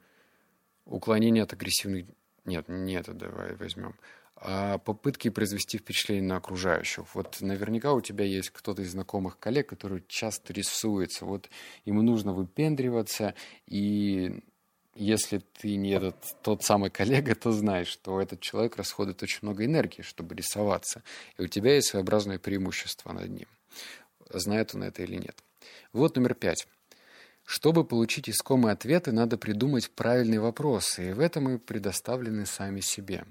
уклонение 0.85 1.45
от 1.45 1.55
агрессивных... 1.55 2.05
Нет, 2.45 2.69
не 2.69 2.93
это 2.93 3.15
давай 3.15 3.55
возьмем 3.55 3.95
а 4.37 4.79
попытки 4.79 5.31
произвести 5.31 5.79
впечатление 5.79 6.29
на 6.29 6.37
окружающих. 6.37 7.15
Вот 7.15 7.41
наверняка 7.41 7.95
у 7.95 8.01
тебя 8.01 8.25
есть 8.25 8.51
кто-то 8.51 8.83
из 8.83 8.93
знакомых 8.93 9.39
коллег, 9.39 9.69
который 9.69 10.05
часто 10.09 10.53
рисуется. 10.53 11.25
Вот 11.25 11.49
ему 11.85 12.03
нужно 12.03 12.33
выпендриваться, 12.33 13.35
и 13.67 14.43
если 14.95 15.39
ты 15.39 15.77
не 15.77 15.91
этот 15.91 16.17
тот 16.43 16.63
самый 16.63 16.91
коллега, 16.91 17.35
то 17.35 17.53
знаешь, 17.53 17.89
что 17.89 18.21
этот 18.21 18.41
человек 18.41 18.77
расходует 18.77 19.23
очень 19.23 19.41
много 19.43 19.65
энергии, 19.65 20.03
чтобы 20.03 20.35
рисоваться. 20.35 21.03
И 21.39 21.43
у 21.43 21.47
тебя 21.49 21.75
есть 21.75 21.89
своеобразное 21.89 22.39
преимущество 22.39 23.13
над 23.13 23.31
ним. 23.31 23.49
Знает 24.31 24.75
он 24.75 24.83
это 24.83 25.03
или 25.03 25.17
нет. 25.17 25.37
Вот 25.93 26.17
номер 26.17 26.35
пять. 26.35 26.67
Чтобы 27.45 27.85
получить 27.85 28.29
искомые 28.29 28.73
ответы, 28.73 29.13
надо 29.13 29.39
придумать 29.39 29.91
правильные 29.91 30.41
вопросы, 30.41 31.11
и 31.11 31.13
в 31.13 31.21
этом 31.21 31.45
мы 31.45 31.59
предоставлены 31.59 32.45
сами 32.45 32.81
себе. 32.81 33.25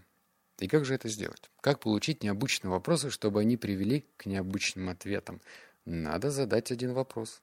И 0.60 0.68
как 0.68 0.86
же 0.86 0.96
это 0.96 1.10
сделать? 1.10 1.50
Как 1.60 1.82
получить 1.82 2.24
необычные 2.24 2.72
вопросы, 2.72 3.10
чтобы 3.10 3.42
они 3.42 3.58
привели 3.58 4.06
к 4.18 4.26
необычным 4.26 4.90
ответам? 4.90 5.42
Надо 5.84 6.32
задать 6.32 6.72
один 6.72 6.94
вопрос, 6.94 7.42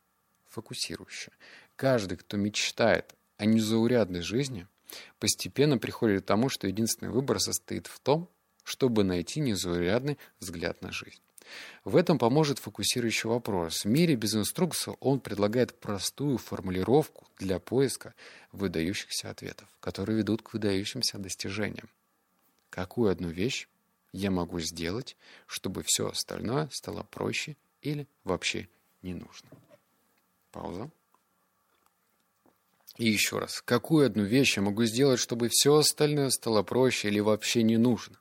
фокусирующий. 0.49 1.33
Каждый, 1.76 2.16
кто 2.16 2.37
мечтает 2.37 3.14
о 3.37 3.45
незаурядной 3.45 4.23
жизни, 4.23 4.66
постепенно 5.19 5.78
приходит 5.78 6.25
к 6.25 6.26
тому, 6.26 6.49
что 6.49 6.66
единственный 6.66 7.11
выбор 7.11 7.38
состоит 7.38 7.87
в 7.87 8.00
том, 8.00 8.31
чтобы 8.64 9.04
найти 9.04 9.40
незаурядный 9.40 10.19
взгляд 10.40 10.81
на 10.81 10.90
жизнь. 10.90 11.21
В 11.85 11.97
этом 11.97 12.19
поможет 12.19 12.61
фокусирующий 12.61 13.28
вопрос. 13.28 13.85
В 13.85 13.88
мире 13.88 14.14
без 14.14 14.35
инструкции 14.35 14.95
он 15.00 15.21
предлагает 15.21 15.78
простую 15.78 16.38
формулировку 16.38 17.26
для 17.38 17.59
поиска 17.59 18.14
выдающихся 18.52 19.28
ответов, 19.28 19.69
которые 19.81 20.19
ведут 20.19 20.42
к 20.42 20.52
выдающимся 20.54 21.19
достижениям 21.19 21.90
какую 22.73 23.12
одну 23.12 23.29
вещь 23.29 23.69
я 24.12 24.31
могу 24.31 24.59
сделать, 24.61 25.17
чтобы 25.47 25.83
все 25.85 26.09
остальное 26.09 26.69
стало 26.73 27.02
проще 27.02 27.57
или 27.83 28.09
вообще 28.25 28.69
не 29.02 29.12
нужно. 29.12 29.50
Пауза. 30.50 30.91
И 32.97 33.09
еще 33.09 33.38
раз, 33.38 33.62
какую 33.62 34.07
одну 34.07 34.25
вещь 34.25 34.57
я 34.57 34.62
могу 34.62 34.85
сделать, 34.85 35.21
чтобы 35.21 35.49
все 35.50 35.76
остальное 35.76 36.31
стало 36.31 36.62
проще 36.62 37.09
или 37.09 37.21
вообще 37.21 37.62
не 37.62 37.76
нужно? 37.76 38.19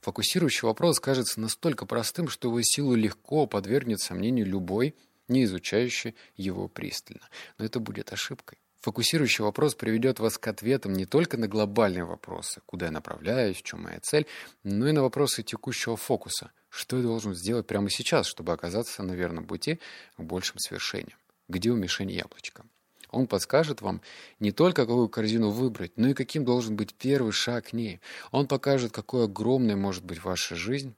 Фокусирующий 0.00 0.66
вопрос 0.66 0.98
кажется 0.98 1.40
настолько 1.40 1.84
простым, 1.84 2.28
что 2.28 2.48
его 2.48 2.60
силу 2.62 2.94
легко 2.94 3.46
подвергнет 3.46 4.00
сомнению 4.00 4.46
любой, 4.46 4.94
не 5.28 5.44
изучающий 5.44 6.14
его 6.36 6.68
пристально. 6.68 7.28
Но 7.58 7.64
это 7.64 7.80
будет 7.80 8.12
ошибкой. 8.12 8.59
Фокусирующий 8.80 9.44
вопрос 9.44 9.74
приведет 9.74 10.20
вас 10.20 10.38
к 10.38 10.46
ответам 10.48 10.94
не 10.94 11.04
только 11.04 11.36
на 11.36 11.48
глобальные 11.48 12.04
вопросы, 12.04 12.62
куда 12.64 12.86
я 12.86 12.92
направляюсь, 12.92 13.58
в 13.58 13.62
чем 13.62 13.82
моя 13.82 14.00
цель, 14.00 14.26
но 14.62 14.88
и 14.88 14.92
на 14.92 15.02
вопросы 15.02 15.42
текущего 15.42 15.98
фокуса. 15.98 16.50
Что 16.70 16.96
я 16.96 17.02
должен 17.02 17.34
сделать 17.34 17.66
прямо 17.66 17.90
сейчас, 17.90 18.26
чтобы 18.26 18.52
оказаться 18.54 19.02
на 19.02 19.12
верном 19.12 19.46
пути 19.46 19.80
к 20.16 20.22
большим 20.22 20.58
свершениям? 20.58 21.18
Где 21.48 21.68
у 21.70 21.76
мишени 21.76 22.12
яблочко? 22.12 22.64
Он 23.10 23.26
подскажет 23.26 23.82
вам 23.82 24.00
не 24.38 24.50
только, 24.50 24.86
какую 24.86 25.10
корзину 25.10 25.50
выбрать, 25.50 25.92
но 25.96 26.08
и 26.08 26.14
каким 26.14 26.46
должен 26.46 26.74
быть 26.76 26.94
первый 26.94 27.32
шаг 27.32 27.66
к 27.66 27.72
ней. 27.74 28.00
Он 28.30 28.46
покажет, 28.46 28.92
какой 28.92 29.24
огромной 29.24 29.74
может 29.74 30.04
быть 30.04 30.24
ваша 30.24 30.54
жизнь, 30.54 30.94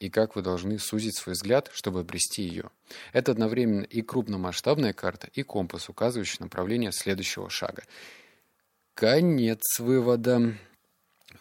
и 0.00 0.08
как 0.08 0.34
вы 0.34 0.42
должны 0.42 0.78
сузить 0.78 1.16
свой 1.16 1.34
взгляд, 1.34 1.70
чтобы 1.72 2.00
обрести 2.00 2.42
ее. 2.42 2.70
Это 3.12 3.32
одновременно 3.32 3.84
и 3.84 4.02
крупномасштабная 4.02 4.94
карта, 4.94 5.28
и 5.34 5.42
компас, 5.42 5.88
указывающий 5.88 6.38
направление 6.40 6.90
следующего 6.90 7.48
шага. 7.50 7.84
Конец 8.94 9.78
вывода. 9.78 10.54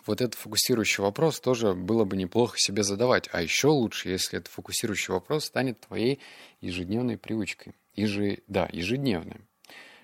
Вот 0.06 0.22
этот 0.22 0.36
фокусирующий 0.36 1.02
вопрос 1.02 1.40
тоже 1.40 1.74
было 1.74 2.04
бы 2.04 2.16
неплохо 2.16 2.58
себе 2.60 2.84
задавать. 2.84 3.30
А 3.32 3.42
еще 3.42 3.70
лучше, 3.70 4.10
если 4.10 4.38
этот 4.38 4.52
фокусирующий 4.54 5.14
вопрос 5.14 5.46
станет 5.46 5.80
твоей 5.80 6.20
ежедневной 6.62 7.18
привычкой. 7.18 7.74
Ежи... 7.96 8.44
Да, 8.48 8.70
ежедневной 8.72 9.42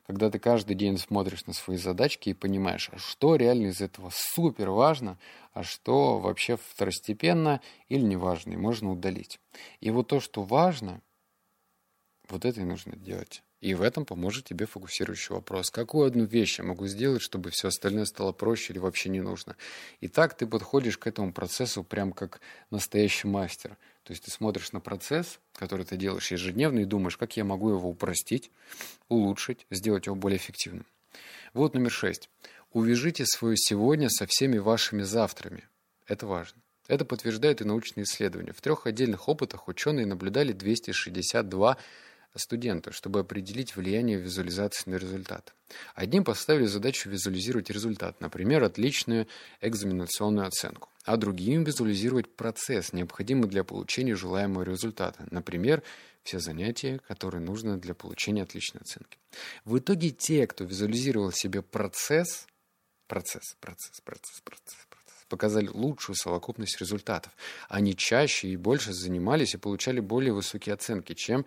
когда 0.05 0.29
ты 0.29 0.39
каждый 0.39 0.75
день 0.75 0.97
смотришь 0.97 1.45
на 1.45 1.53
свои 1.53 1.77
задачки 1.77 2.29
и 2.29 2.33
понимаешь, 2.33 2.89
а 2.91 2.97
что 2.97 3.35
реально 3.35 3.67
из 3.67 3.81
этого 3.81 4.11
супер 4.13 4.69
важно, 4.69 5.17
а 5.53 5.63
что 5.63 6.19
вообще 6.19 6.57
второстепенно 6.57 7.61
или 7.89 8.01
неважно, 8.01 8.53
и 8.53 8.57
можно 8.57 8.91
удалить. 8.91 9.39
И 9.79 9.89
вот 9.89 10.07
то, 10.07 10.19
что 10.19 10.43
важно, 10.43 11.01
вот 12.29 12.45
это 12.45 12.61
и 12.61 12.65
нужно 12.65 12.95
делать. 12.95 13.43
И 13.61 13.73
в 13.73 13.81
этом 13.81 14.05
поможет 14.05 14.45
тебе 14.45 14.67
фокусирующий 14.67 15.33
вопрос. 15.33 15.71
Какую 15.71 16.05
одну 16.05 16.25
вещь 16.25 16.59
я 16.59 16.65
могу 16.65 16.85
сделать, 16.85 17.21
чтобы 17.21 17.49
все 17.49 17.69
остальное 17.69 18.05
стало 18.05 18.31
проще 18.31 18.73
или 18.73 18.79
вообще 18.79 19.09
не 19.09 19.21
нужно? 19.21 19.55
И 20.01 20.07
так 20.07 20.37
ты 20.37 20.45
подходишь 20.45 20.99
к 20.99 21.07
этому 21.07 21.33
процессу 21.33 21.83
прям 21.83 22.11
как 22.11 22.41
настоящий 22.69 23.27
мастер. 23.27 23.77
То 24.05 24.13
есть 24.13 24.23
ты 24.23 24.31
смотришь 24.31 24.71
на 24.71 24.79
процесс, 24.79 25.39
который 25.53 25.83
ты 25.83 25.97
делаешь 25.97 26.31
ежедневно, 26.31 26.79
и 26.79 26.85
думаешь, 26.85 27.17
как 27.17 27.35
я 27.37 27.43
могу 27.43 27.71
его 27.71 27.89
упростить, 27.89 28.51
улучшить, 29.09 29.65
сделать 29.71 30.05
его 30.05 30.15
более 30.15 30.37
эффективным. 30.37 30.85
Вот 31.53 31.73
номер 31.73 31.91
шесть. 31.91 32.29
Увяжите 32.71 33.25
свое 33.25 33.57
сегодня 33.57 34.09
со 34.09 34.27
всеми 34.27 34.59
вашими 34.59 35.01
завтрами. 35.01 35.67
Это 36.05 36.27
важно. 36.27 36.61
Это 36.87 37.03
подтверждают 37.03 37.61
и 37.61 37.65
научные 37.65 38.03
исследования. 38.03 38.53
В 38.53 38.61
трех 38.61 38.85
отдельных 38.85 39.27
опытах 39.27 39.67
ученые 39.67 40.05
наблюдали 40.05 40.51
262 40.51 41.77
студента, 42.39 42.91
чтобы 42.91 43.19
определить 43.19 43.75
влияние 43.75 44.17
визуализации 44.17 44.89
на 44.89 44.95
результат. 44.95 45.53
Одним 45.93 46.23
поставили 46.23 46.65
задачу 46.65 47.09
визуализировать 47.09 47.69
результат, 47.69 48.21
например, 48.21 48.63
отличную 48.63 49.27
экзаменационную 49.61 50.47
оценку, 50.47 50.89
а 51.03 51.17
другим 51.17 51.63
визуализировать 51.63 52.33
процесс, 52.35 52.93
необходимый 52.93 53.49
для 53.49 53.63
получения 53.63 54.15
желаемого 54.15 54.63
результата, 54.63 55.27
например, 55.31 55.83
все 56.23 56.39
занятия, 56.39 56.99
которые 57.07 57.41
нужны 57.41 57.77
для 57.77 57.93
получения 57.93 58.43
отличной 58.43 58.81
оценки. 58.81 59.19
В 59.63 59.77
итоге 59.77 60.09
те, 60.09 60.47
кто 60.47 60.63
визуализировал 60.63 61.31
себе 61.31 61.61
процесс, 61.61 62.47
процесс, 63.07 63.55
процесс, 63.59 64.01
процесс, 64.01 64.41
процесс, 64.43 64.87
процесс, 64.89 65.25
показали 65.29 65.67
лучшую 65.67 66.15
совокупность 66.15 66.79
результатов. 66.79 67.31
Они 67.69 67.95
чаще 67.95 68.49
и 68.49 68.57
больше 68.57 68.93
занимались 68.93 69.53
и 69.53 69.57
получали 69.57 69.99
более 69.99 70.33
высокие 70.33 70.73
оценки, 70.73 71.13
чем 71.13 71.45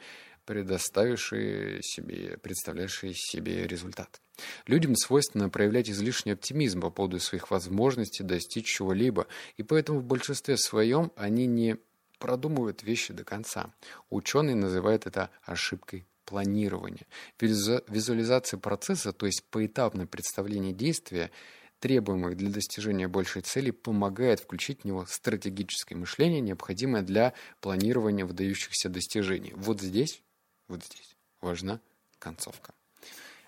предоставившие 0.49 1.83
себе, 1.83 2.39
представляющие 2.39 3.13
себе 3.13 3.67
результат. 3.67 4.19
Людям 4.67 4.97
свойственно 4.97 5.51
проявлять 5.51 5.91
излишний 5.91 6.33
оптимизм 6.33 6.81
по 6.81 6.89
поводу 6.89 7.21
своих 7.21 7.51
возможностей 7.51 8.25
достичь 8.25 8.65
чего-либо, 8.65 9.27
и 9.59 9.63
поэтому 9.63 10.01
в 10.01 10.05
большинстве 10.05 10.57
своем 10.57 11.13
они 11.17 11.45
не 11.45 11.77
продумывают 12.19 12.83
вещи 12.83 13.13
до 13.13 13.25
конца. 13.25 13.75
Ученые 14.09 14.57
называют 14.57 15.07
это 15.07 15.29
ошибкой 15.43 16.07
планирования. 16.25 17.07
Визуализация 17.39 18.57
процесса, 18.57 19.13
то 19.13 19.27
есть 19.27 19.45
поэтапное 19.51 20.07
представление 20.07 20.73
действия, 20.73 21.31
требуемых 21.79 22.39
для 22.39 22.49
достижения 22.49 23.07
большей 23.07 23.43
цели, 23.43 23.71
помогает 23.71 24.41
включить 24.41 24.81
в 24.81 24.85
него 24.85 25.05
стратегическое 25.05 25.95
мышление, 25.95 26.41
необходимое 26.41 27.03
для 27.03 27.35
планирования 27.61 28.25
выдающихся 28.25 28.89
достижений. 28.89 29.53
Вот 29.55 29.83
здесь 29.83 30.23
вот 30.69 30.85
здесь 30.85 31.17
важна 31.41 31.81
концовка. 32.19 32.75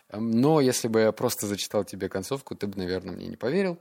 Эм, 0.08 0.30
но 0.30 0.60
если 0.60 0.88
бы 0.88 1.00
я 1.00 1.12
просто 1.12 1.46
зачитал 1.46 1.84
тебе 1.84 2.08
концовку, 2.08 2.54
ты 2.54 2.66
бы, 2.66 2.78
наверное, 2.78 3.14
мне 3.14 3.28
не 3.28 3.36
поверил. 3.36 3.78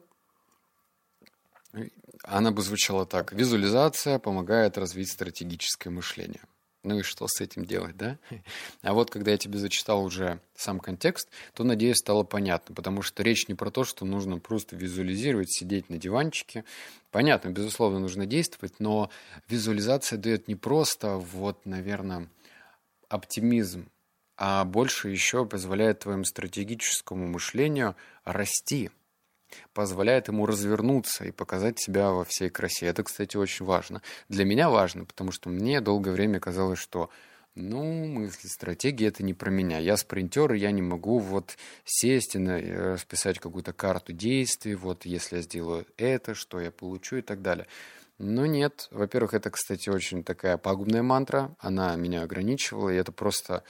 Она 2.23 2.51
бы 2.51 2.61
звучала 2.61 3.05
так. 3.05 3.31
Визуализация 3.33 4.19
помогает 4.19 4.77
развить 4.77 5.11
стратегическое 5.11 5.89
мышление. 5.89 6.41
Ну 6.83 6.99
и 6.99 7.01
что 7.03 7.27
с 7.27 7.41
этим 7.41 7.65
делать, 7.65 7.97
да? 7.97 8.17
А 8.81 8.93
вот 8.93 9.11
когда 9.11 9.31
я 9.31 9.37
тебе 9.37 9.59
зачитал 9.59 10.03
уже 10.03 10.39
сам 10.55 10.79
контекст, 10.79 11.29
то, 11.53 11.63
надеюсь, 11.63 11.97
стало 11.97 12.23
понятно, 12.23 12.73
потому 12.73 13.01
что 13.01 13.21
речь 13.21 13.47
не 13.49 13.55
про 13.55 13.69
то, 13.69 13.83
что 13.83 14.05
нужно 14.05 14.39
просто 14.39 14.77
визуализировать, 14.77 15.51
сидеть 15.51 15.89
на 15.89 15.97
диванчике. 15.97 16.63
Понятно, 17.11 17.49
безусловно, 17.49 17.99
нужно 17.99 18.25
действовать, 18.25 18.79
но 18.79 19.09
визуализация 19.49 20.17
дает 20.17 20.47
не 20.47 20.55
просто, 20.55 21.17
вот, 21.17 21.65
наверное, 21.65 22.29
оптимизм, 23.09 23.89
а 24.37 24.63
больше 24.63 25.09
еще 25.09 25.45
позволяет 25.45 25.99
твоему 25.99 26.23
стратегическому 26.23 27.27
мышлению 27.27 27.95
расти, 28.23 28.89
позволяет 29.73 30.27
ему 30.29 30.45
развернуться 30.45 31.25
и 31.25 31.31
показать 31.31 31.79
себя 31.79 32.11
во 32.11 32.23
всей 32.23 32.49
красе. 32.49 32.85
Это, 32.85 33.03
кстати, 33.03 33.35
очень 33.35 33.65
важно. 33.65 34.01
Для 34.29 34.45
меня 34.45 34.69
важно, 34.69 35.05
потому 35.05 35.31
что 35.31 35.49
мне 35.49 35.81
долгое 35.81 36.11
время 36.11 36.39
казалось, 36.39 36.79
что 36.79 37.09
ну, 37.55 38.05
мысли, 38.05 38.47
стратегии 38.47 39.07
это 39.07 39.23
не 39.23 39.33
про 39.33 39.49
меня. 39.49 39.79
Я 39.79 39.97
спринтер, 39.97 40.53
и 40.53 40.59
я 40.59 40.71
не 40.71 40.81
могу 40.81 41.19
вот 41.19 41.57
сесть 41.83 42.35
и 42.35 42.39
расписать 42.39 43.39
какую-то 43.39 43.73
карту 43.73 44.13
действий, 44.13 44.75
вот 44.75 45.05
если 45.05 45.37
я 45.37 45.41
сделаю 45.41 45.85
это, 45.97 46.35
что 46.35 46.61
я 46.61 46.71
получу 46.71 47.17
и 47.17 47.21
так 47.21 47.41
далее. 47.41 47.67
Ну 48.19 48.45
нет. 48.45 48.89
Во-первых, 48.91 49.33
это, 49.33 49.49
кстати, 49.49 49.89
очень 49.89 50.25
такая 50.25 50.57
пагубная 50.57 51.01
мантра. 51.01 51.55
Она 51.57 51.95
меня 51.95 52.23
ограничивала, 52.23 52.89
и 52.89 52.97
это 52.97 53.13
просто, 53.13 53.63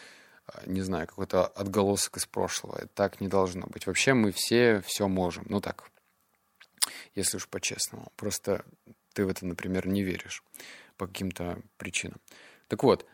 а, 0.47 0.63
не 0.65 0.81
знаю, 0.81 1.07
какой-то 1.07 1.45
отголосок 1.45 2.17
из 2.17 2.25
прошлого. 2.25 2.88
Так 2.95 3.21
не 3.21 3.27
должно 3.27 3.67
быть. 3.67 3.85
Вообще 3.85 4.15
мы 4.15 4.31
все 4.31 4.81
все 4.81 5.07
можем. 5.07 5.45
Ну 5.49 5.62
так, 5.62 5.91
если 7.13 7.38
уж 7.38 7.47
по-честному. 7.47 8.12
Просто 8.15 8.65
ты 9.13 9.23
в 9.23 9.29
это, 9.29 9.45
например, 9.45 9.88
не 9.88 10.01
веришь 10.01 10.43
по 10.97 11.05
каким-то 11.05 11.62
причинам. 11.77 12.19
Так 12.67 12.83
вот, 12.83 13.05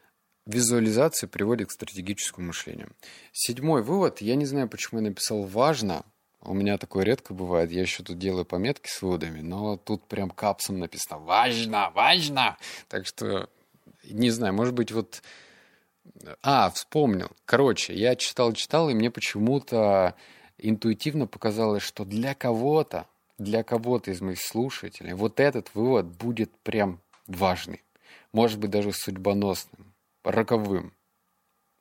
визуализация 0.45 1.27
приводит 1.27 1.67
к 1.67 1.73
стратегическому 1.73 2.47
мышлению. 2.47 2.95
Седьмой 3.33 3.83
вывод. 3.83 4.21
Я 4.21 4.35
не 4.35 4.45
знаю, 4.45 4.69
почему 4.69 5.01
я 5.01 5.09
написал 5.09 5.43
«важно», 5.43 6.05
у 6.45 6.53
меня 6.53 6.77
такое 6.77 7.03
редко 7.03 7.33
бывает. 7.33 7.71
Я 7.71 7.81
еще 7.81 8.03
тут 8.03 8.17
делаю 8.17 8.45
пометки 8.45 8.87
с 8.89 9.01
выводами, 9.01 9.41
но 9.41 9.77
тут 9.77 10.07
прям 10.07 10.29
капсом 10.29 10.79
написано 10.79 11.19
«Важно! 11.19 11.91
Важно!» 11.93 12.57
Так 12.87 13.05
что, 13.05 13.49
не 14.03 14.29
знаю, 14.29 14.53
может 14.53 14.73
быть, 14.73 14.91
вот... 14.91 15.21
А, 16.43 16.69
вспомнил. 16.69 17.31
Короче, 17.45 17.93
я 17.93 18.15
читал-читал, 18.15 18.89
и 18.89 18.93
мне 18.93 19.09
почему-то 19.09 20.15
интуитивно 20.57 21.27
показалось, 21.27 21.83
что 21.83 22.05
для 22.05 22.33
кого-то, 22.35 23.07
для 23.37 23.63
кого-то 23.63 24.11
из 24.11 24.21
моих 24.21 24.39
слушателей 24.39 25.13
вот 25.13 25.39
этот 25.39 25.73
вывод 25.73 26.05
будет 26.05 26.51
прям 26.59 27.01
важный. 27.27 27.83
Может 28.31 28.59
быть, 28.59 28.69
даже 28.69 28.91
судьбоносным, 28.91 29.93
роковым. 30.23 30.93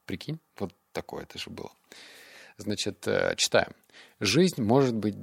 Прикинь, 0.07 0.39
вот 0.59 0.73
такое 0.93 1.25
это 1.25 1.39
же 1.39 1.51
было. 1.51 1.71
Значит, 2.57 3.07
э, 3.07 3.35
читаем. 3.37 3.73
Жизнь 4.21 4.63
может 4.63 4.95
быть 4.95 5.17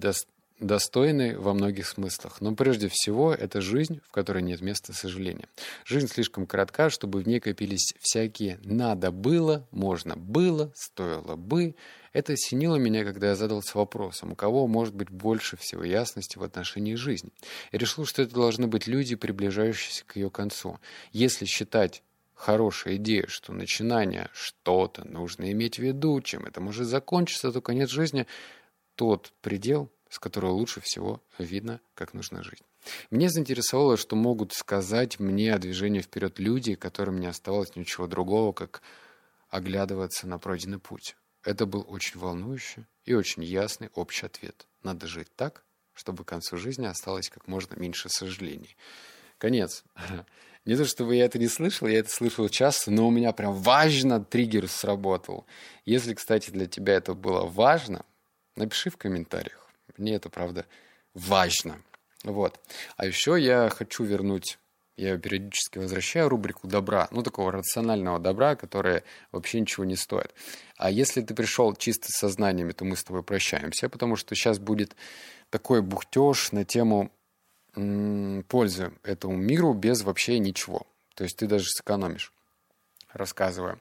достойной 0.59 1.35
во 1.35 1.53
многих 1.53 1.87
смыслах, 1.87 2.41
но 2.41 2.53
прежде 2.55 2.89
всего 2.89 3.33
это 3.33 3.61
жизнь, 3.61 4.01
в 4.05 4.11
которой 4.11 4.43
нет 4.43 4.61
места 4.61 4.93
сожаления. 4.93 5.47
Жизнь 5.85 6.07
слишком 6.07 6.45
коротка, 6.45 6.89
чтобы 6.89 7.21
в 7.21 7.27
ней 7.27 7.39
копились 7.39 7.95
всякие 7.99 8.59
«надо 8.63 9.11
было», 9.11 9.67
«можно 9.71 10.15
было», 10.15 10.71
«стоило 10.75 11.35
бы». 11.35 11.75
Это 12.13 12.33
осенило 12.33 12.75
меня, 12.75 13.05
когда 13.05 13.29
я 13.29 13.35
задался 13.35 13.77
вопросом, 13.77 14.33
у 14.33 14.35
кого 14.35 14.67
может 14.67 14.93
быть 14.93 15.09
больше 15.09 15.55
всего 15.55 15.85
ясности 15.85 16.37
в 16.37 16.43
отношении 16.43 16.95
жизни. 16.95 17.31
И 17.71 17.77
решил, 17.77 18.05
что 18.05 18.21
это 18.21 18.35
должны 18.35 18.67
быть 18.67 18.85
люди, 18.85 19.15
приближающиеся 19.15 20.03
к 20.05 20.17
ее 20.17 20.29
концу. 20.29 20.77
Если 21.13 21.45
считать 21.45 22.03
хорошая 22.41 22.95
идея, 22.95 23.27
что 23.27 23.53
начинание 23.53 24.29
что-то 24.33 25.07
нужно 25.07 25.51
иметь 25.51 25.77
в 25.77 25.83
виду, 25.83 26.19
чем 26.21 26.45
это 26.45 26.59
может 26.59 26.87
закончиться, 26.87 27.51
то 27.51 27.61
конец 27.61 27.89
жизни— 27.89 28.25
тот 28.95 29.31
предел, 29.41 29.91
с 30.09 30.17
которой 30.17 30.51
лучше 30.51 30.81
всего 30.81 31.21
видно, 31.37 31.79
как 31.93 32.13
нужно 32.13 32.43
жить. 32.43 32.63
Мне 33.11 33.29
заинтересовало, 33.29 33.95
что 33.95 34.15
могут 34.15 34.53
сказать 34.53 35.19
мне 35.19 35.53
о 35.53 35.59
движении 35.59 36.01
вперед 36.01 36.39
люди, 36.39 36.73
которым 36.73 37.19
не 37.19 37.27
оставалось 37.27 37.75
ничего 37.75 38.07
другого, 38.07 38.53
как 38.53 38.81
оглядываться 39.49 40.27
на 40.27 40.39
пройденный 40.39 40.79
путь. 40.79 41.15
Это 41.43 41.67
был 41.67 41.85
очень 41.87 42.19
волнующий 42.19 42.87
и 43.05 43.13
очень 43.13 43.43
ясный 43.43 43.89
общий 43.93 44.25
ответ. 44.25 44.67
Надо 44.81 45.05
жить 45.05 45.29
так, 45.35 45.63
чтобы 45.93 46.23
к 46.23 46.29
концу 46.29 46.57
жизни 46.57 46.87
осталось 46.87 47.29
как 47.29 47.47
можно 47.47 47.75
меньше 47.75 48.09
сожалений. 48.09 48.75
Конец. 49.37 49.83
Не 50.65 50.75
то, 50.75 50.85
чтобы 50.85 51.15
я 51.15 51.25
это 51.25 51.39
не 51.39 51.47
слышал, 51.47 51.87
я 51.87 51.99
это 51.99 52.09
слышал 52.09 52.47
часто, 52.47 52.91
но 52.91 53.07
у 53.07 53.11
меня 53.11 53.31
прям 53.31 53.53
важно 53.53 54.23
триггер 54.23 54.67
сработал. 54.67 55.45
Если, 55.85 56.13
кстати, 56.13 56.51
для 56.51 56.67
тебя 56.67 56.93
это 56.93 57.15
было 57.15 57.45
важно, 57.45 58.05
напиши 58.55 58.91
в 58.91 58.97
комментариях. 58.97 59.67
Мне 59.97 60.15
это, 60.15 60.29
правда, 60.29 60.67
важно. 61.15 61.81
Вот. 62.23 62.59
А 62.95 63.07
еще 63.07 63.37
я 63.39 63.69
хочу 63.69 64.03
вернуть, 64.03 64.59
я 64.97 65.17
периодически 65.17 65.79
возвращаю 65.79 66.29
рубрику 66.29 66.67
добра, 66.67 67.07
ну, 67.09 67.23
такого 67.23 67.51
рационального 67.51 68.19
добра, 68.19 68.55
которое 68.55 69.03
вообще 69.31 69.59
ничего 69.59 69.83
не 69.83 69.95
стоит. 69.95 70.31
А 70.77 70.91
если 70.91 71.21
ты 71.21 71.33
пришел 71.33 71.73
чисто 71.73 72.07
с 72.11 72.19
сознаниями, 72.19 72.71
то 72.71 72.85
мы 72.85 72.95
с 72.95 73.03
тобой 73.03 73.23
прощаемся, 73.23 73.89
потому 73.89 74.15
что 74.15 74.35
сейчас 74.35 74.59
будет 74.59 74.95
такой 75.49 75.81
бухтеж 75.81 76.51
на 76.51 76.65
тему 76.65 77.11
пользы 77.73 78.91
этому 79.03 79.35
миру 79.35 79.73
без 79.73 80.03
вообще 80.03 80.39
ничего. 80.39 80.85
То 81.15 81.23
есть 81.23 81.37
ты 81.37 81.47
даже 81.47 81.65
сэкономишь, 81.65 82.33
рассказывая. 83.13 83.79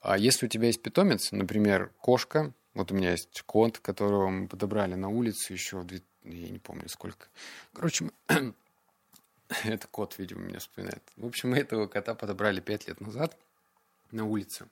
А 0.00 0.16
если 0.18 0.46
у 0.46 0.48
тебя 0.48 0.66
есть 0.66 0.82
питомец, 0.82 1.30
например, 1.30 1.92
кошка, 2.00 2.52
вот 2.74 2.90
у 2.90 2.94
меня 2.94 3.10
есть 3.10 3.42
кот, 3.42 3.78
которого 3.78 4.28
мы 4.28 4.48
подобрали 4.48 4.94
на 4.94 5.08
улице 5.08 5.52
еще, 5.52 5.78
в, 5.78 5.92
я 5.92 6.48
не 6.48 6.58
помню 6.58 6.88
сколько. 6.88 7.28
Короче, 7.72 8.10
мы... 8.28 8.54
это 9.64 9.86
кот, 9.88 10.16
видимо, 10.18 10.42
меня 10.42 10.58
вспоминает. 10.58 11.02
В 11.16 11.26
общем, 11.26 11.50
мы 11.50 11.58
этого 11.58 11.86
кота 11.86 12.14
подобрали 12.14 12.60
пять 12.60 12.88
лет 12.88 13.00
назад 13.00 13.36
на 14.10 14.24
улице. 14.24 14.66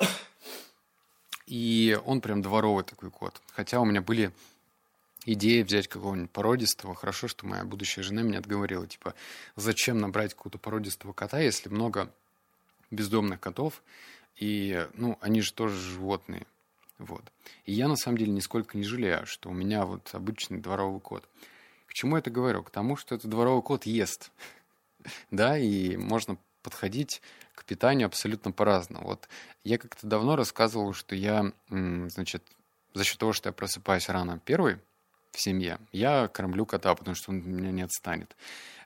И 1.46 1.98
он 2.04 2.20
прям 2.20 2.42
дворовый 2.42 2.84
такой 2.84 3.10
кот. 3.10 3.40
Хотя 3.52 3.80
у 3.80 3.84
меня 3.84 4.00
были 4.00 4.32
идея 5.24 5.64
взять 5.64 5.88
какого-нибудь 5.88 6.30
породистого. 6.30 6.94
Хорошо, 6.94 7.28
что 7.28 7.46
моя 7.46 7.64
будущая 7.64 8.02
жена 8.02 8.22
меня 8.22 8.38
отговорила, 8.38 8.86
типа, 8.86 9.14
зачем 9.56 9.98
набрать 9.98 10.34
какого-то 10.34 10.58
породистого 10.58 11.12
кота, 11.12 11.40
если 11.40 11.68
много 11.68 12.12
бездомных 12.90 13.40
котов, 13.40 13.82
и, 14.36 14.86
ну, 14.94 15.18
они 15.20 15.40
же 15.40 15.52
тоже 15.52 15.78
животные. 15.78 16.46
Вот. 16.98 17.24
И 17.64 17.72
я, 17.72 17.88
на 17.88 17.96
самом 17.96 18.18
деле, 18.18 18.32
нисколько 18.32 18.76
не 18.76 18.84
жалею, 18.84 19.26
что 19.26 19.50
у 19.50 19.52
меня 19.52 19.84
вот 19.84 20.10
обычный 20.12 20.58
дворовый 20.58 21.00
кот. 21.00 21.28
К 21.86 21.94
чему 21.94 22.16
я 22.16 22.20
это 22.20 22.30
говорю? 22.30 22.62
К 22.62 22.70
тому, 22.70 22.96
что 22.96 23.14
этот 23.14 23.30
дворовый 23.30 23.62
кот 23.62 23.86
ест. 23.86 24.30
да, 25.30 25.58
и 25.58 25.96
можно 25.96 26.36
подходить 26.62 27.20
к 27.54 27.64
питанию 27.64 28.06
абсолютно 28.06 28.52
по-разному. 28.52 29.06
Вот 29.06 29.28
я 29.64 29.78
как-то 29.78 30.06
давно 30.06 30.34
рассказывал, 30.36 30.92
что 30.92 31.14
я, 31.14 31.52
значит, 31.68 32.42
за 32.94 33.04
счет 33.04 33.18
того, 33.18 33.32
что 33.32 33.48
я 33.48 33.52
просыпаюсь 33.52 34.08
рано 34.08 34.40
первый, 34.44 34.78
в 35.34 35.40
семье. 35.40 35.78
Я 35.92 36.28
кормлю 36.28 36.64
кота, 36.64 36.94
потому 36.94 37.14
что 37.14 37.30
он 37.30 37.42
меня 37.42 37.72
не 37.72 37.82
отстанет. 37.82 38.36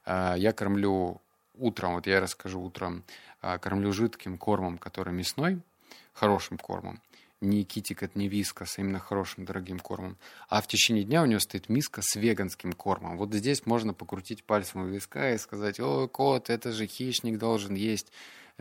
А, 0.04 0.34
я 0.34 0.52
кормлю 0.52 1.20
утром, 1.54 1.94
вот 1.94 2.06
я 2.06 2.20
расскажу 2.20 2.60
утром, 2.60 3.04
а, 3.40 3.58
кормлю 3.58 3.92
жидким 3.92 4.38
кормом, 4.38 4.78
который 4.78 5.12
мясной, 5.12 5.60
хорошим 6.12 6.58
кормом. 6.58 7.00
Не 7.40 7.62
китикет, 7.62 8.16
не 8.16 8.28
вискас, 8.28 8.78
а 8.78 8.80
именно 8.80 8.98
хорошим, 8.98 9.44
дорогим 9.44 9.78
кормом. 9.78 10.16
А 10.48 10.60
в 10.60 10.66
течение 10.66 11.04
дня 11.04 11.22
у 11.22 11.26
него 11.26 11.38
стоит 11.38 11.68
миска 11.68 12.00
с 12.02 12.16
веганским 12.16 12.72
кормом. 12.72 13.16
Вот 13.16 13.32
здесь 13.32 13.64
можно 13.64 13.94
покрутить 13.94 14.42
пальцем 14.42 14.82
у 14.82 14.86
виска 14.86 15.34
и 15.34 15.38
сказать, 15.38 15.78
о, 15.78 16.08
кот, 16.08 16.50
это 16.50 16.72
же 16.72 16.86
хищник 16.86 17.38
должен 17.38 17.74
есть 17.74 18.10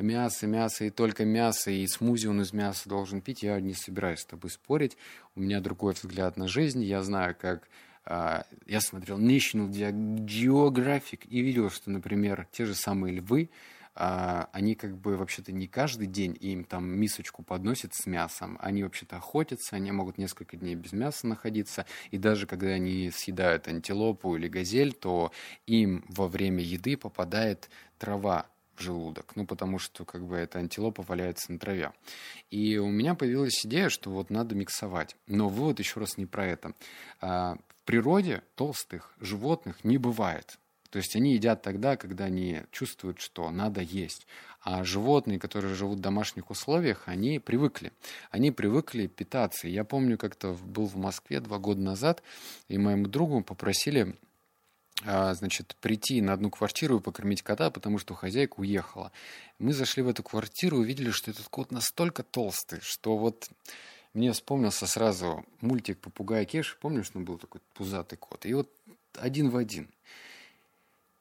мясо, 0.01 0.47
мясо 0.47 0.86
и 0.86 0.89
только 0.89 1.25
мясо, 1.25 1.71
и 1.71 1.86
смузи 1.88 2.27
он 2.27 2.41
из 2.41 2.53
мяса 2.53 2.88
должен 2.88 3.21
пить, 3.21 3.43
я 3.43 3.60
не 3.60 3.73
собираюсь 3.73 4.19
с 4.19 4.25
тобой 4.25 4.51
спорить. 4.51 4.97
У 5.36 5.41
меня 5.41 5.60
другой 5.60 5.93
взгляд 5.93 6.38
на 6.38 6.47
жизнь. 6.47 6.83
Я 6.83 7.03
знаю, 7.03 7.36
как... 7.39 7.67
Uh, 8.05 8.45
я 8.65 8.79
смотрел 8.79 9.19
National 9.19 9.69
Geographic 9.69 11.27
и 11.27 11.41
видел, 11.41 11.69
что, 11.69 11.91
например, 11.91 12.47
те 12.53 12.65
же 12.65 12.73
самые 12.73 13.15
львы, 13.15 13.49
uh, 13.95 14.47
они 14.53 14.75
как 14.75 14.97
бы 14.97 15.17
вообще-то 15.17 15.51
не 15.51 15.67
каждый 15.67 16.07
день 16.07 16.38
им 16.39 16.63
там 16.63 16.88
мисочку 16.88 17.43
подносят 17.43 17.93
с 17.95 18.05
мясом. 18.05 18.57
Они 18.62 18.83
вообще-то 18.83 19.17
охотятся, 19.17 19.75
они 19.75 19.91
могут 19.91 20.17
несколько 20.17 20.55
дней 20.55 20.75
без 20.75 20.93
мяса 20.93 21.27
находиться. 21.27 21.86
И 22.12 22.17
даже 22.17 22.47
когда 22.47 22.69
они 22.69 23.12
съедают 23.12 23.67
антилопу 23.67 24.38
или 24.38 24.47
газель, 24.47 24.93
то 24.93 25.33
им 25.65 26.05
во 26.07 26.29
время 26.29 26.63
еды 26.63 26.95
попадает 26.95 27.69
трава 27.97 28.45
в 28.77 28.81
желудок, 28.81 29.35
ну, 29.35 29.45
потому 29.45 29.79
что, 29.79 30.05
как 30.05 30.25
бы, 30.25 30.35
эта 30.35 30.59
антилопа 30.59 31.03
валяется 31.03 31.51
на 31.51 31.59
траве. 31.59 31.91
И 32.49 32.77
у 32.77 32.87
меня 32.87 33.15
появилась 33.15 33.65
идея, 33.65 33.89
что 33.89 34.09
вот 34.09 34.29
надо 34.29 34.55
миксовать. 34.55 35.15
Но 35.27 35.49
вывод 35.49 35.79
еще 35.79 35.99
раз 35.99 36.17
не 36.17 36.25
про 36.25 36.45
это. 36.45 36.73
А, 37.19 37.57
в 37.77 37.83
природе 37.83 38.43
толстых 38.55 39.13
животных 39.19 39.83
не 39.83 39.97
бывает. 39.97 40.57
То 40.89 40.99
есть 40.99 41.15
они 41.15 41.33
едят 41.33 41.61
тогда, 41.61 41.97
когда 41.97 42.25
они 42.25 42.61
чувствуют, 42.71 43.19
что 43.19 43.49
надо 43.51 43.81
есть. 43.81 44.25
А 44.61 44.83
животные, 44.83 45.39
которые 45.39 45.75
живут 45.75 45.99
в 45.99 46.01
домашних 46.01 46.49
условиях, 46.49 47.03
они 47.05 47.39
привыкли. 47.39 47.91
Они 48.31 48.51
привыкли 48.51 49.07
питаться. 49.07 49.67
Я 49.67 49.83
помню, 49.83 50.17
как-то 50.17 50.53
был 50.53 50.87
в 50.87 50.95
Москве 50.95 51.39
два 51.39 51.59
года 51.59 51.81
назад, 51.81 52.23
и 52.67 52.77
моему 52.77 53.07
другу 53.07 53.43
попросили 53.43 54.15
значит, 55.03 55.75
прийти 55.79 56.21
на 56.21 56.33
одну 56.33 56.49
квартиру 56.49 56.97
и 56.97 57.01
покормить 57.01 57.41
кота, 57.41 57.69
потому 57.69 57.99
что 57.99 58.15
хозяйка 58.15 58.55
уехала. 58.57 59.12
Мы 59.60 59.73
зашли 59.73 60.03
в 60.03 60.10
эту 60.10 60.23
квартиру 60.23 60.77
и 60.77 60.81
увидели, 60.81 61.12
что 61.12 61.31
этот 61.31 61.47
кот 61.49 61.71
настолько 61.71 62.23
толстый, 62.23 62.79
что 62.81 63.17
вот 63.17 63.49
мне 64.13 64.31
вспомнился 64.31 64.88
сразу 64.88 65.45
мультик 65.62 65.99
«Попугай 65.99 66.45
Кеш». 66.45 66.77
Помнишь, 66.81 67.12
он 67.13 67.25
был 67.25 67.38
такой 67.38 67.62
пузатый 67.75 68.17
кот? 68.17 68.45
И 68.45 68.53
вот 68.53 68.69
один 69.13 69.49
в 69.49 69.57
один. 69.57 69.89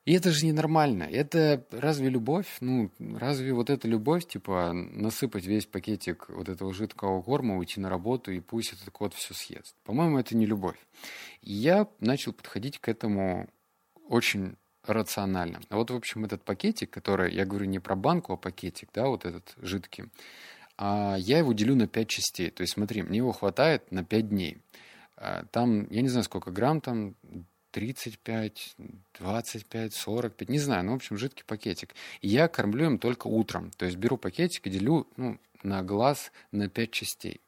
И 0.07 0.13
это 0.13 0.31
же 0.31 0.47
ненормально. 0.47 1.03
Это 1.03 1.67
разве 1.73 2.09
любовь? 2.09 2.47
Ну, 2.61 2.91
разве 3.19 3.53
вот 3.53 3.71
эта 3.71 3.89
любовь, 3.89 4.27
типа, 4.27 4.73
насыпать 4.73 5.45
весь 5.45 5.67
пакетик 5.67 6.29
вот 6.29 6.49
этого 6.49 6.73
жидкого 6.73 7.21
корма, 7.21 7.59
уйти 7.59 7.81
на 7.81 7.91
работу, 7.91 8.31
и 8.31 8.39
пусть 8.39 8.73
этот 8.73 8.89
кот 8.91 9.15
все 9.15 9.35
съест? 9.35 9.75
По-моему, 9.85 10.19
это 10.19 10.37
не 10.37 10.47
любовь. 10.47 10.79
И 11.43 11.53
я 11.53 11.89
начал 11.99 12.33
подходить 12.33 12.79
к 12.79 12.89
этому 12.89 13.49
очень 14.09 14.57
рационально. 14.85 15.61
А 15.69 15.77
вот, 15.77 15.91
в 15.91 15.95
общем, 15.95 16.25
этот 16.25 16.43
пакетик, 16.43 16.91
который, 16.91 17.35
я 17.35 17.45
говорю 17.45 17.67
не 17.67 17.79
про 17.79 17.97
банку, 17.97 18.33
а 18.33 18.37
пакетик, 18.37 18.89
да, 18.95 19.09
вот 19.09 19.25
этот 19.25 19.55
жидкий, 19.59 20.05
а 20.79 21.17
я 21.19 21.39
его 21.39 21.53
делю 21.53 21.75
на 21.75 21.87
5 21.89 22.09
частей. 22.09 22.51
То 22.51 22.63
есть, 22.63 22.75
смотри, 22.75 23.03
мне 23.03 23.19
его 23.19 23.33
хватает 23.33 23.91
на 23.91 24.05
5 24.05 24.29
дней. 24.29 24.59
А, 25.17 25.45
там, 25.51 25.89
я 25.91 26.03
не 26.03 26.09
знаю, 26.09 26.25
сколько 26.25 26.51
грамм 26.51 26.81
там, 26.81 27.15
35, 27.73 28.77
25, 29.19 29.95
45, 29.95 30.49
не 30.49 30.59
знаю, 30.59 30.85
ну, 30.85 30.93
в 30.93 30.97
общем, 30.97 31.19
жидкий 31.19 31.45
пакетик. 31.45 31.95
Я 32.23 32.49
кормлю 32.49 32.87
им 32.87 32.99
только 32.99 33.27
утром. 33.27 33.71
То 33.77 33.85
есть 33.85 33.99
беру 33.99 34.17
пакетик 34.17 34.67
и 34.67 34.71
делю 34.71 35.07
ну, 35.17 35.39
на 35.63 35.83
глаз 35.83 36.33
на 36.53 36.69
5 36.69 36.91
частей. 36.91 37.41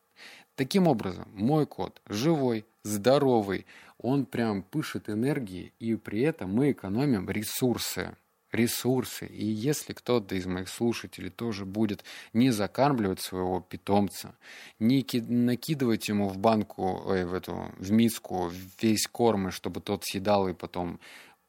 Таким 0.59 0.89
образом, 0.89 1.29
мой 1.35 1.67
кот 1.67 2.03
живой, 2.09 2.67
здоровый, 2.83 3.65
он 3.97 4.27
прям 4.27 4.65
пышет 4.65 5.09
энергией, 5.09 5.73
и 5.79 5.95
при 5.95 6.23
этом 6.23 6.53
мы 6.53 6.73
экономим 6.73 7.31
ресурсы. 7.31 8.17
Ресурсы. 8.51 9.27
И 9.27 9.47
если 9.47 9.93
кто-то 9.93 10.35
из 10.35 10.47
моих 10.47 10.69
слушателей 10.69 11.31
тоже 11.31 11.65
будет 11.65 12.03
не 12.33 12.51
закармливать 12.51 13.21
своего 13.21 13.61
питомца, 13.61 14.35
не 14.81 15.07
накидывать 15.29 16.09
ему 16.09 16.29
в 16.29 16.39
банку, 16.39 17.03
ой, 17.07 17.25
в 17.25 17.35
эту, 17.35 17.71
в 17.79 17.93
миску 17.93 18.51
весь 18.83 19.07
корм, 19.07 19.53
чтобы 19.53 19.81
тот 19.81 20.03
съедал 20.07 20.49
и 20.49 20.55
потом 20.55 20.99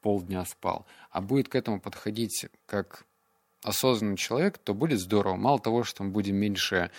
полдня 0.01 0.45
спал, 0.45 0.85
а 1.09 1.21
будет 1.21 1.49
к 1.49 1.55
этому 1.55 1.81
подходить 1.81 2.45
как 2.67 3.07
осознанный 3.63 4.17
человек, 4.17 4.59
то 4.59 4.75
будет 4.75 4.99
здорово. 4.99 5.35
Мало 5.35 5.57
того, 5.57 5.83
что 5.83 6.03
мы 6.03 6.11
будем 6.11 6.35
меньше 6.35 6.91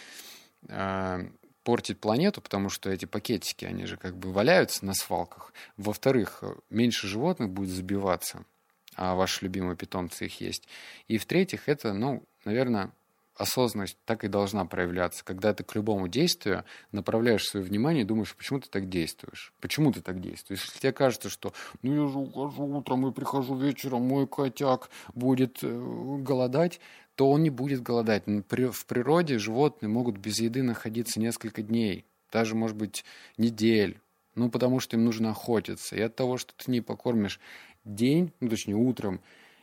э, 0.66 1.30
портить 1.62 2.00
планету, 2.00 2.40
потому 2.40 2.70
что 2.70 2.90
эти 2.90 3.04
пакетики, 3.04 3.64
они 3.64 3.86
же 3.86 3.96
как 3.96 4.16
бы 4.16 4.32
валяются 4.32 4.84
на 4.84 4.94
свалках. 4.94 5.52
Во-вторых, 5.76 6.42
меньше 6.70 7.06
животных 7.06 7.50
будет 7.50 7.70
забиваться, 7.70 8.44
а 8.94 9.14
ваши 9.14 9.44
любимые 9.44 9.76
питомцы 9.76 10.26
их 10.26 10.40
есть. 10.40 10.66
И 11.08 11.18
в-третьих, 11.18 11.68
это, 11.68 11.92
ну, 11.92 12.24
наверное, 12.44 12.92
осознанность 13.40 13.96
так 14.05 14.24
и 14.24 14.29
должна 14.29 14.64
проявляться, 14.64 15.24
когда 15.24 15.55
ты 15.55 15.64
к 15.64 15.74
любому 15.74 16.09
действию 16.09 16.64
направляешь 16.92 17.44
свое 17.44 17.64
внимание 17.64 18.03
и 18.03 18.07
думаешь, 18.07 18.37
почему 18.37 18.61
ты 18.61 18.68
так 18.68 18.88
действуешь? 18.88 19.53
Почему 19.61 19.92
ты 19.92 20.00
так 20.03 20.20
действуешь? 20.20 20.64
Если 20.64 20.79
тебе 20.79 20.92
кажется, 20.92 21.31
что 21.31 21.53
ну 21.83 22.05
я 22.05 22.09
же 22.11 22.18
ухожу 22.18 22.64
утром 22.64 23.07
и 23.07 23.12
прихожу 23.12 23.57
вечером, 23.57 24.03
мой 24.03 24.26
котяк 24.26 24.90
будет 25.14 25.59
э, 25.62 26.16
голодать, 26.22 26.81
то 27.14 27.31
он 27.31 27.42
не 27.42 27.50
будет 27.50 27.83
голодать. 27.83 28.24
В 28.26 28.87
природе 28.87 29.38
животные 29.38 29.88
могут 29.88 30.18
без 30.18 30.38
еды 30.40 30.62
находиться 30.62 31.20
несколько 31.20 31.62
дней, 31.62 32.07
даже, 32.33 32.55
может 32.55 32.76
быть, 32.76 33.05
недель, 33.37 34.00
Ну, 34.37 34.48
потому 34.50 34.81
что 34.81 34.96
им 34.96 35.05
нужно 35.05 35.31
охотиться. 35.31 35.96
И 35.96 36.00
от 36.00 36.14
того, 36.14 36.38
что 36.38 36.55
ты 36.57 36.70
не 36.70 36.81
покормишь 36.81 37.40
день, 37.85 38.33
ну, 38.40 38.48
точнее, 38.48 38.76
утром, 38.76 39.20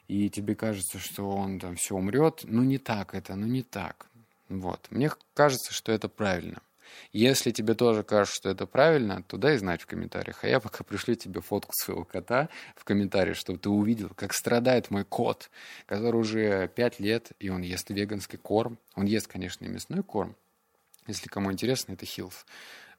и 0.07 0.29
тебе 0.29 0.55
кажется, 0.55 0.99
что 0.99 1.29
он 1.29 1.59
там 1.59 1.75
все 1.75 1.95
умрет, 1.95 2.41
ну, 2.43 2.63
не 2.63 2.77
так 2.77 3.13
это, 3.13 3.35
ну, 3.35 3.45
не 3.45 3.63
так. 3.63 4.07
Вот. 4.49 4.87
Мне 4.89 5.11
кажется, 5.33 5.73
что 5.73 5.91
это 5.91 6.07
правильно. 6.07 6.61
Если 7.11 7.51
тебе 7.51 7.73
тоже 7.73 8.03
кажется, 8.03 8.35
что 8.35 8.49
это 8.49 8.65
правильно, 8.65 9.23
то 9.23 9.37
дай 9.37 9.57
знать 9.57 9.81
в 9.81 9.85
комментариях. 9.85 10.43
А 10.43 10.47
я 10.47 10.59
пока 10.59 10.83
пришлю 10.83 11.15
тебе 11.15 11.41
фотку 11.41 11.73
своего 11.73 12.05
кота 12.05 12.49
в 12.75 12.85
комментариях, 12.85 13.35
чтобы 13.35 13.59
ты 13.59 13.69
увидел, 13.69 14.09
как 14.15 14.33
страдает 14.33 14.89
мой 14.89 15.03
кот, 15.03 15.49
который 15.85 16.15
уже 16.15 16.69
5 16.69 16.99
лет, 16.99 17.31
и 17.39 17.49
он 17.49 17.61
ест 17.61 17.89
веганский 17.89 18.37
корм. 18.37 18.77
Он 18.95 19.05
ест, 19.05 19.27
конечно, 19.27 19.65
и 19.65 19.67
мясной 19.67 20.03
корм. 20.03 20.35
Если 21.07 21.27
кому 21.27 21.51
интересно, 21.51 21.93
это 21.93 22.05
Хилс. 22.05 22.45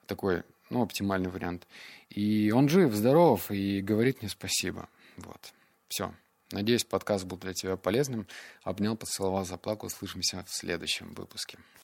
Такой, 0.06 0.42
ну, 0.70 0.82
оптимальный 0.82 1.30
вариант. 1.30 1.66
И 2.08 2.50
он 2.50 2.68
жив, 2.68 2.94
здоров 2.94 3.50
и 3.50 3.80
говорит 3.80 4.22
мне 4.22 4.30
спасибо. 4.30 4.88
Вот. 5.16 5.52
Все. 5.88 6.12
Надеюсь, 6.50 6.84
подкаст 6.84 7.26
был 7.26 7.36
для 7.36 7.52
тебя 7.52 7.76
полезным. 7.76 8.26
Обнял, 8.62 8.96
поцеловал, 8.96 9.44
заплакал. 9.44 9.88
Услышимся 9.88 10.44
в 10.44 10.54
следующем 10.54 11.12
выпуске. 11.14 11.58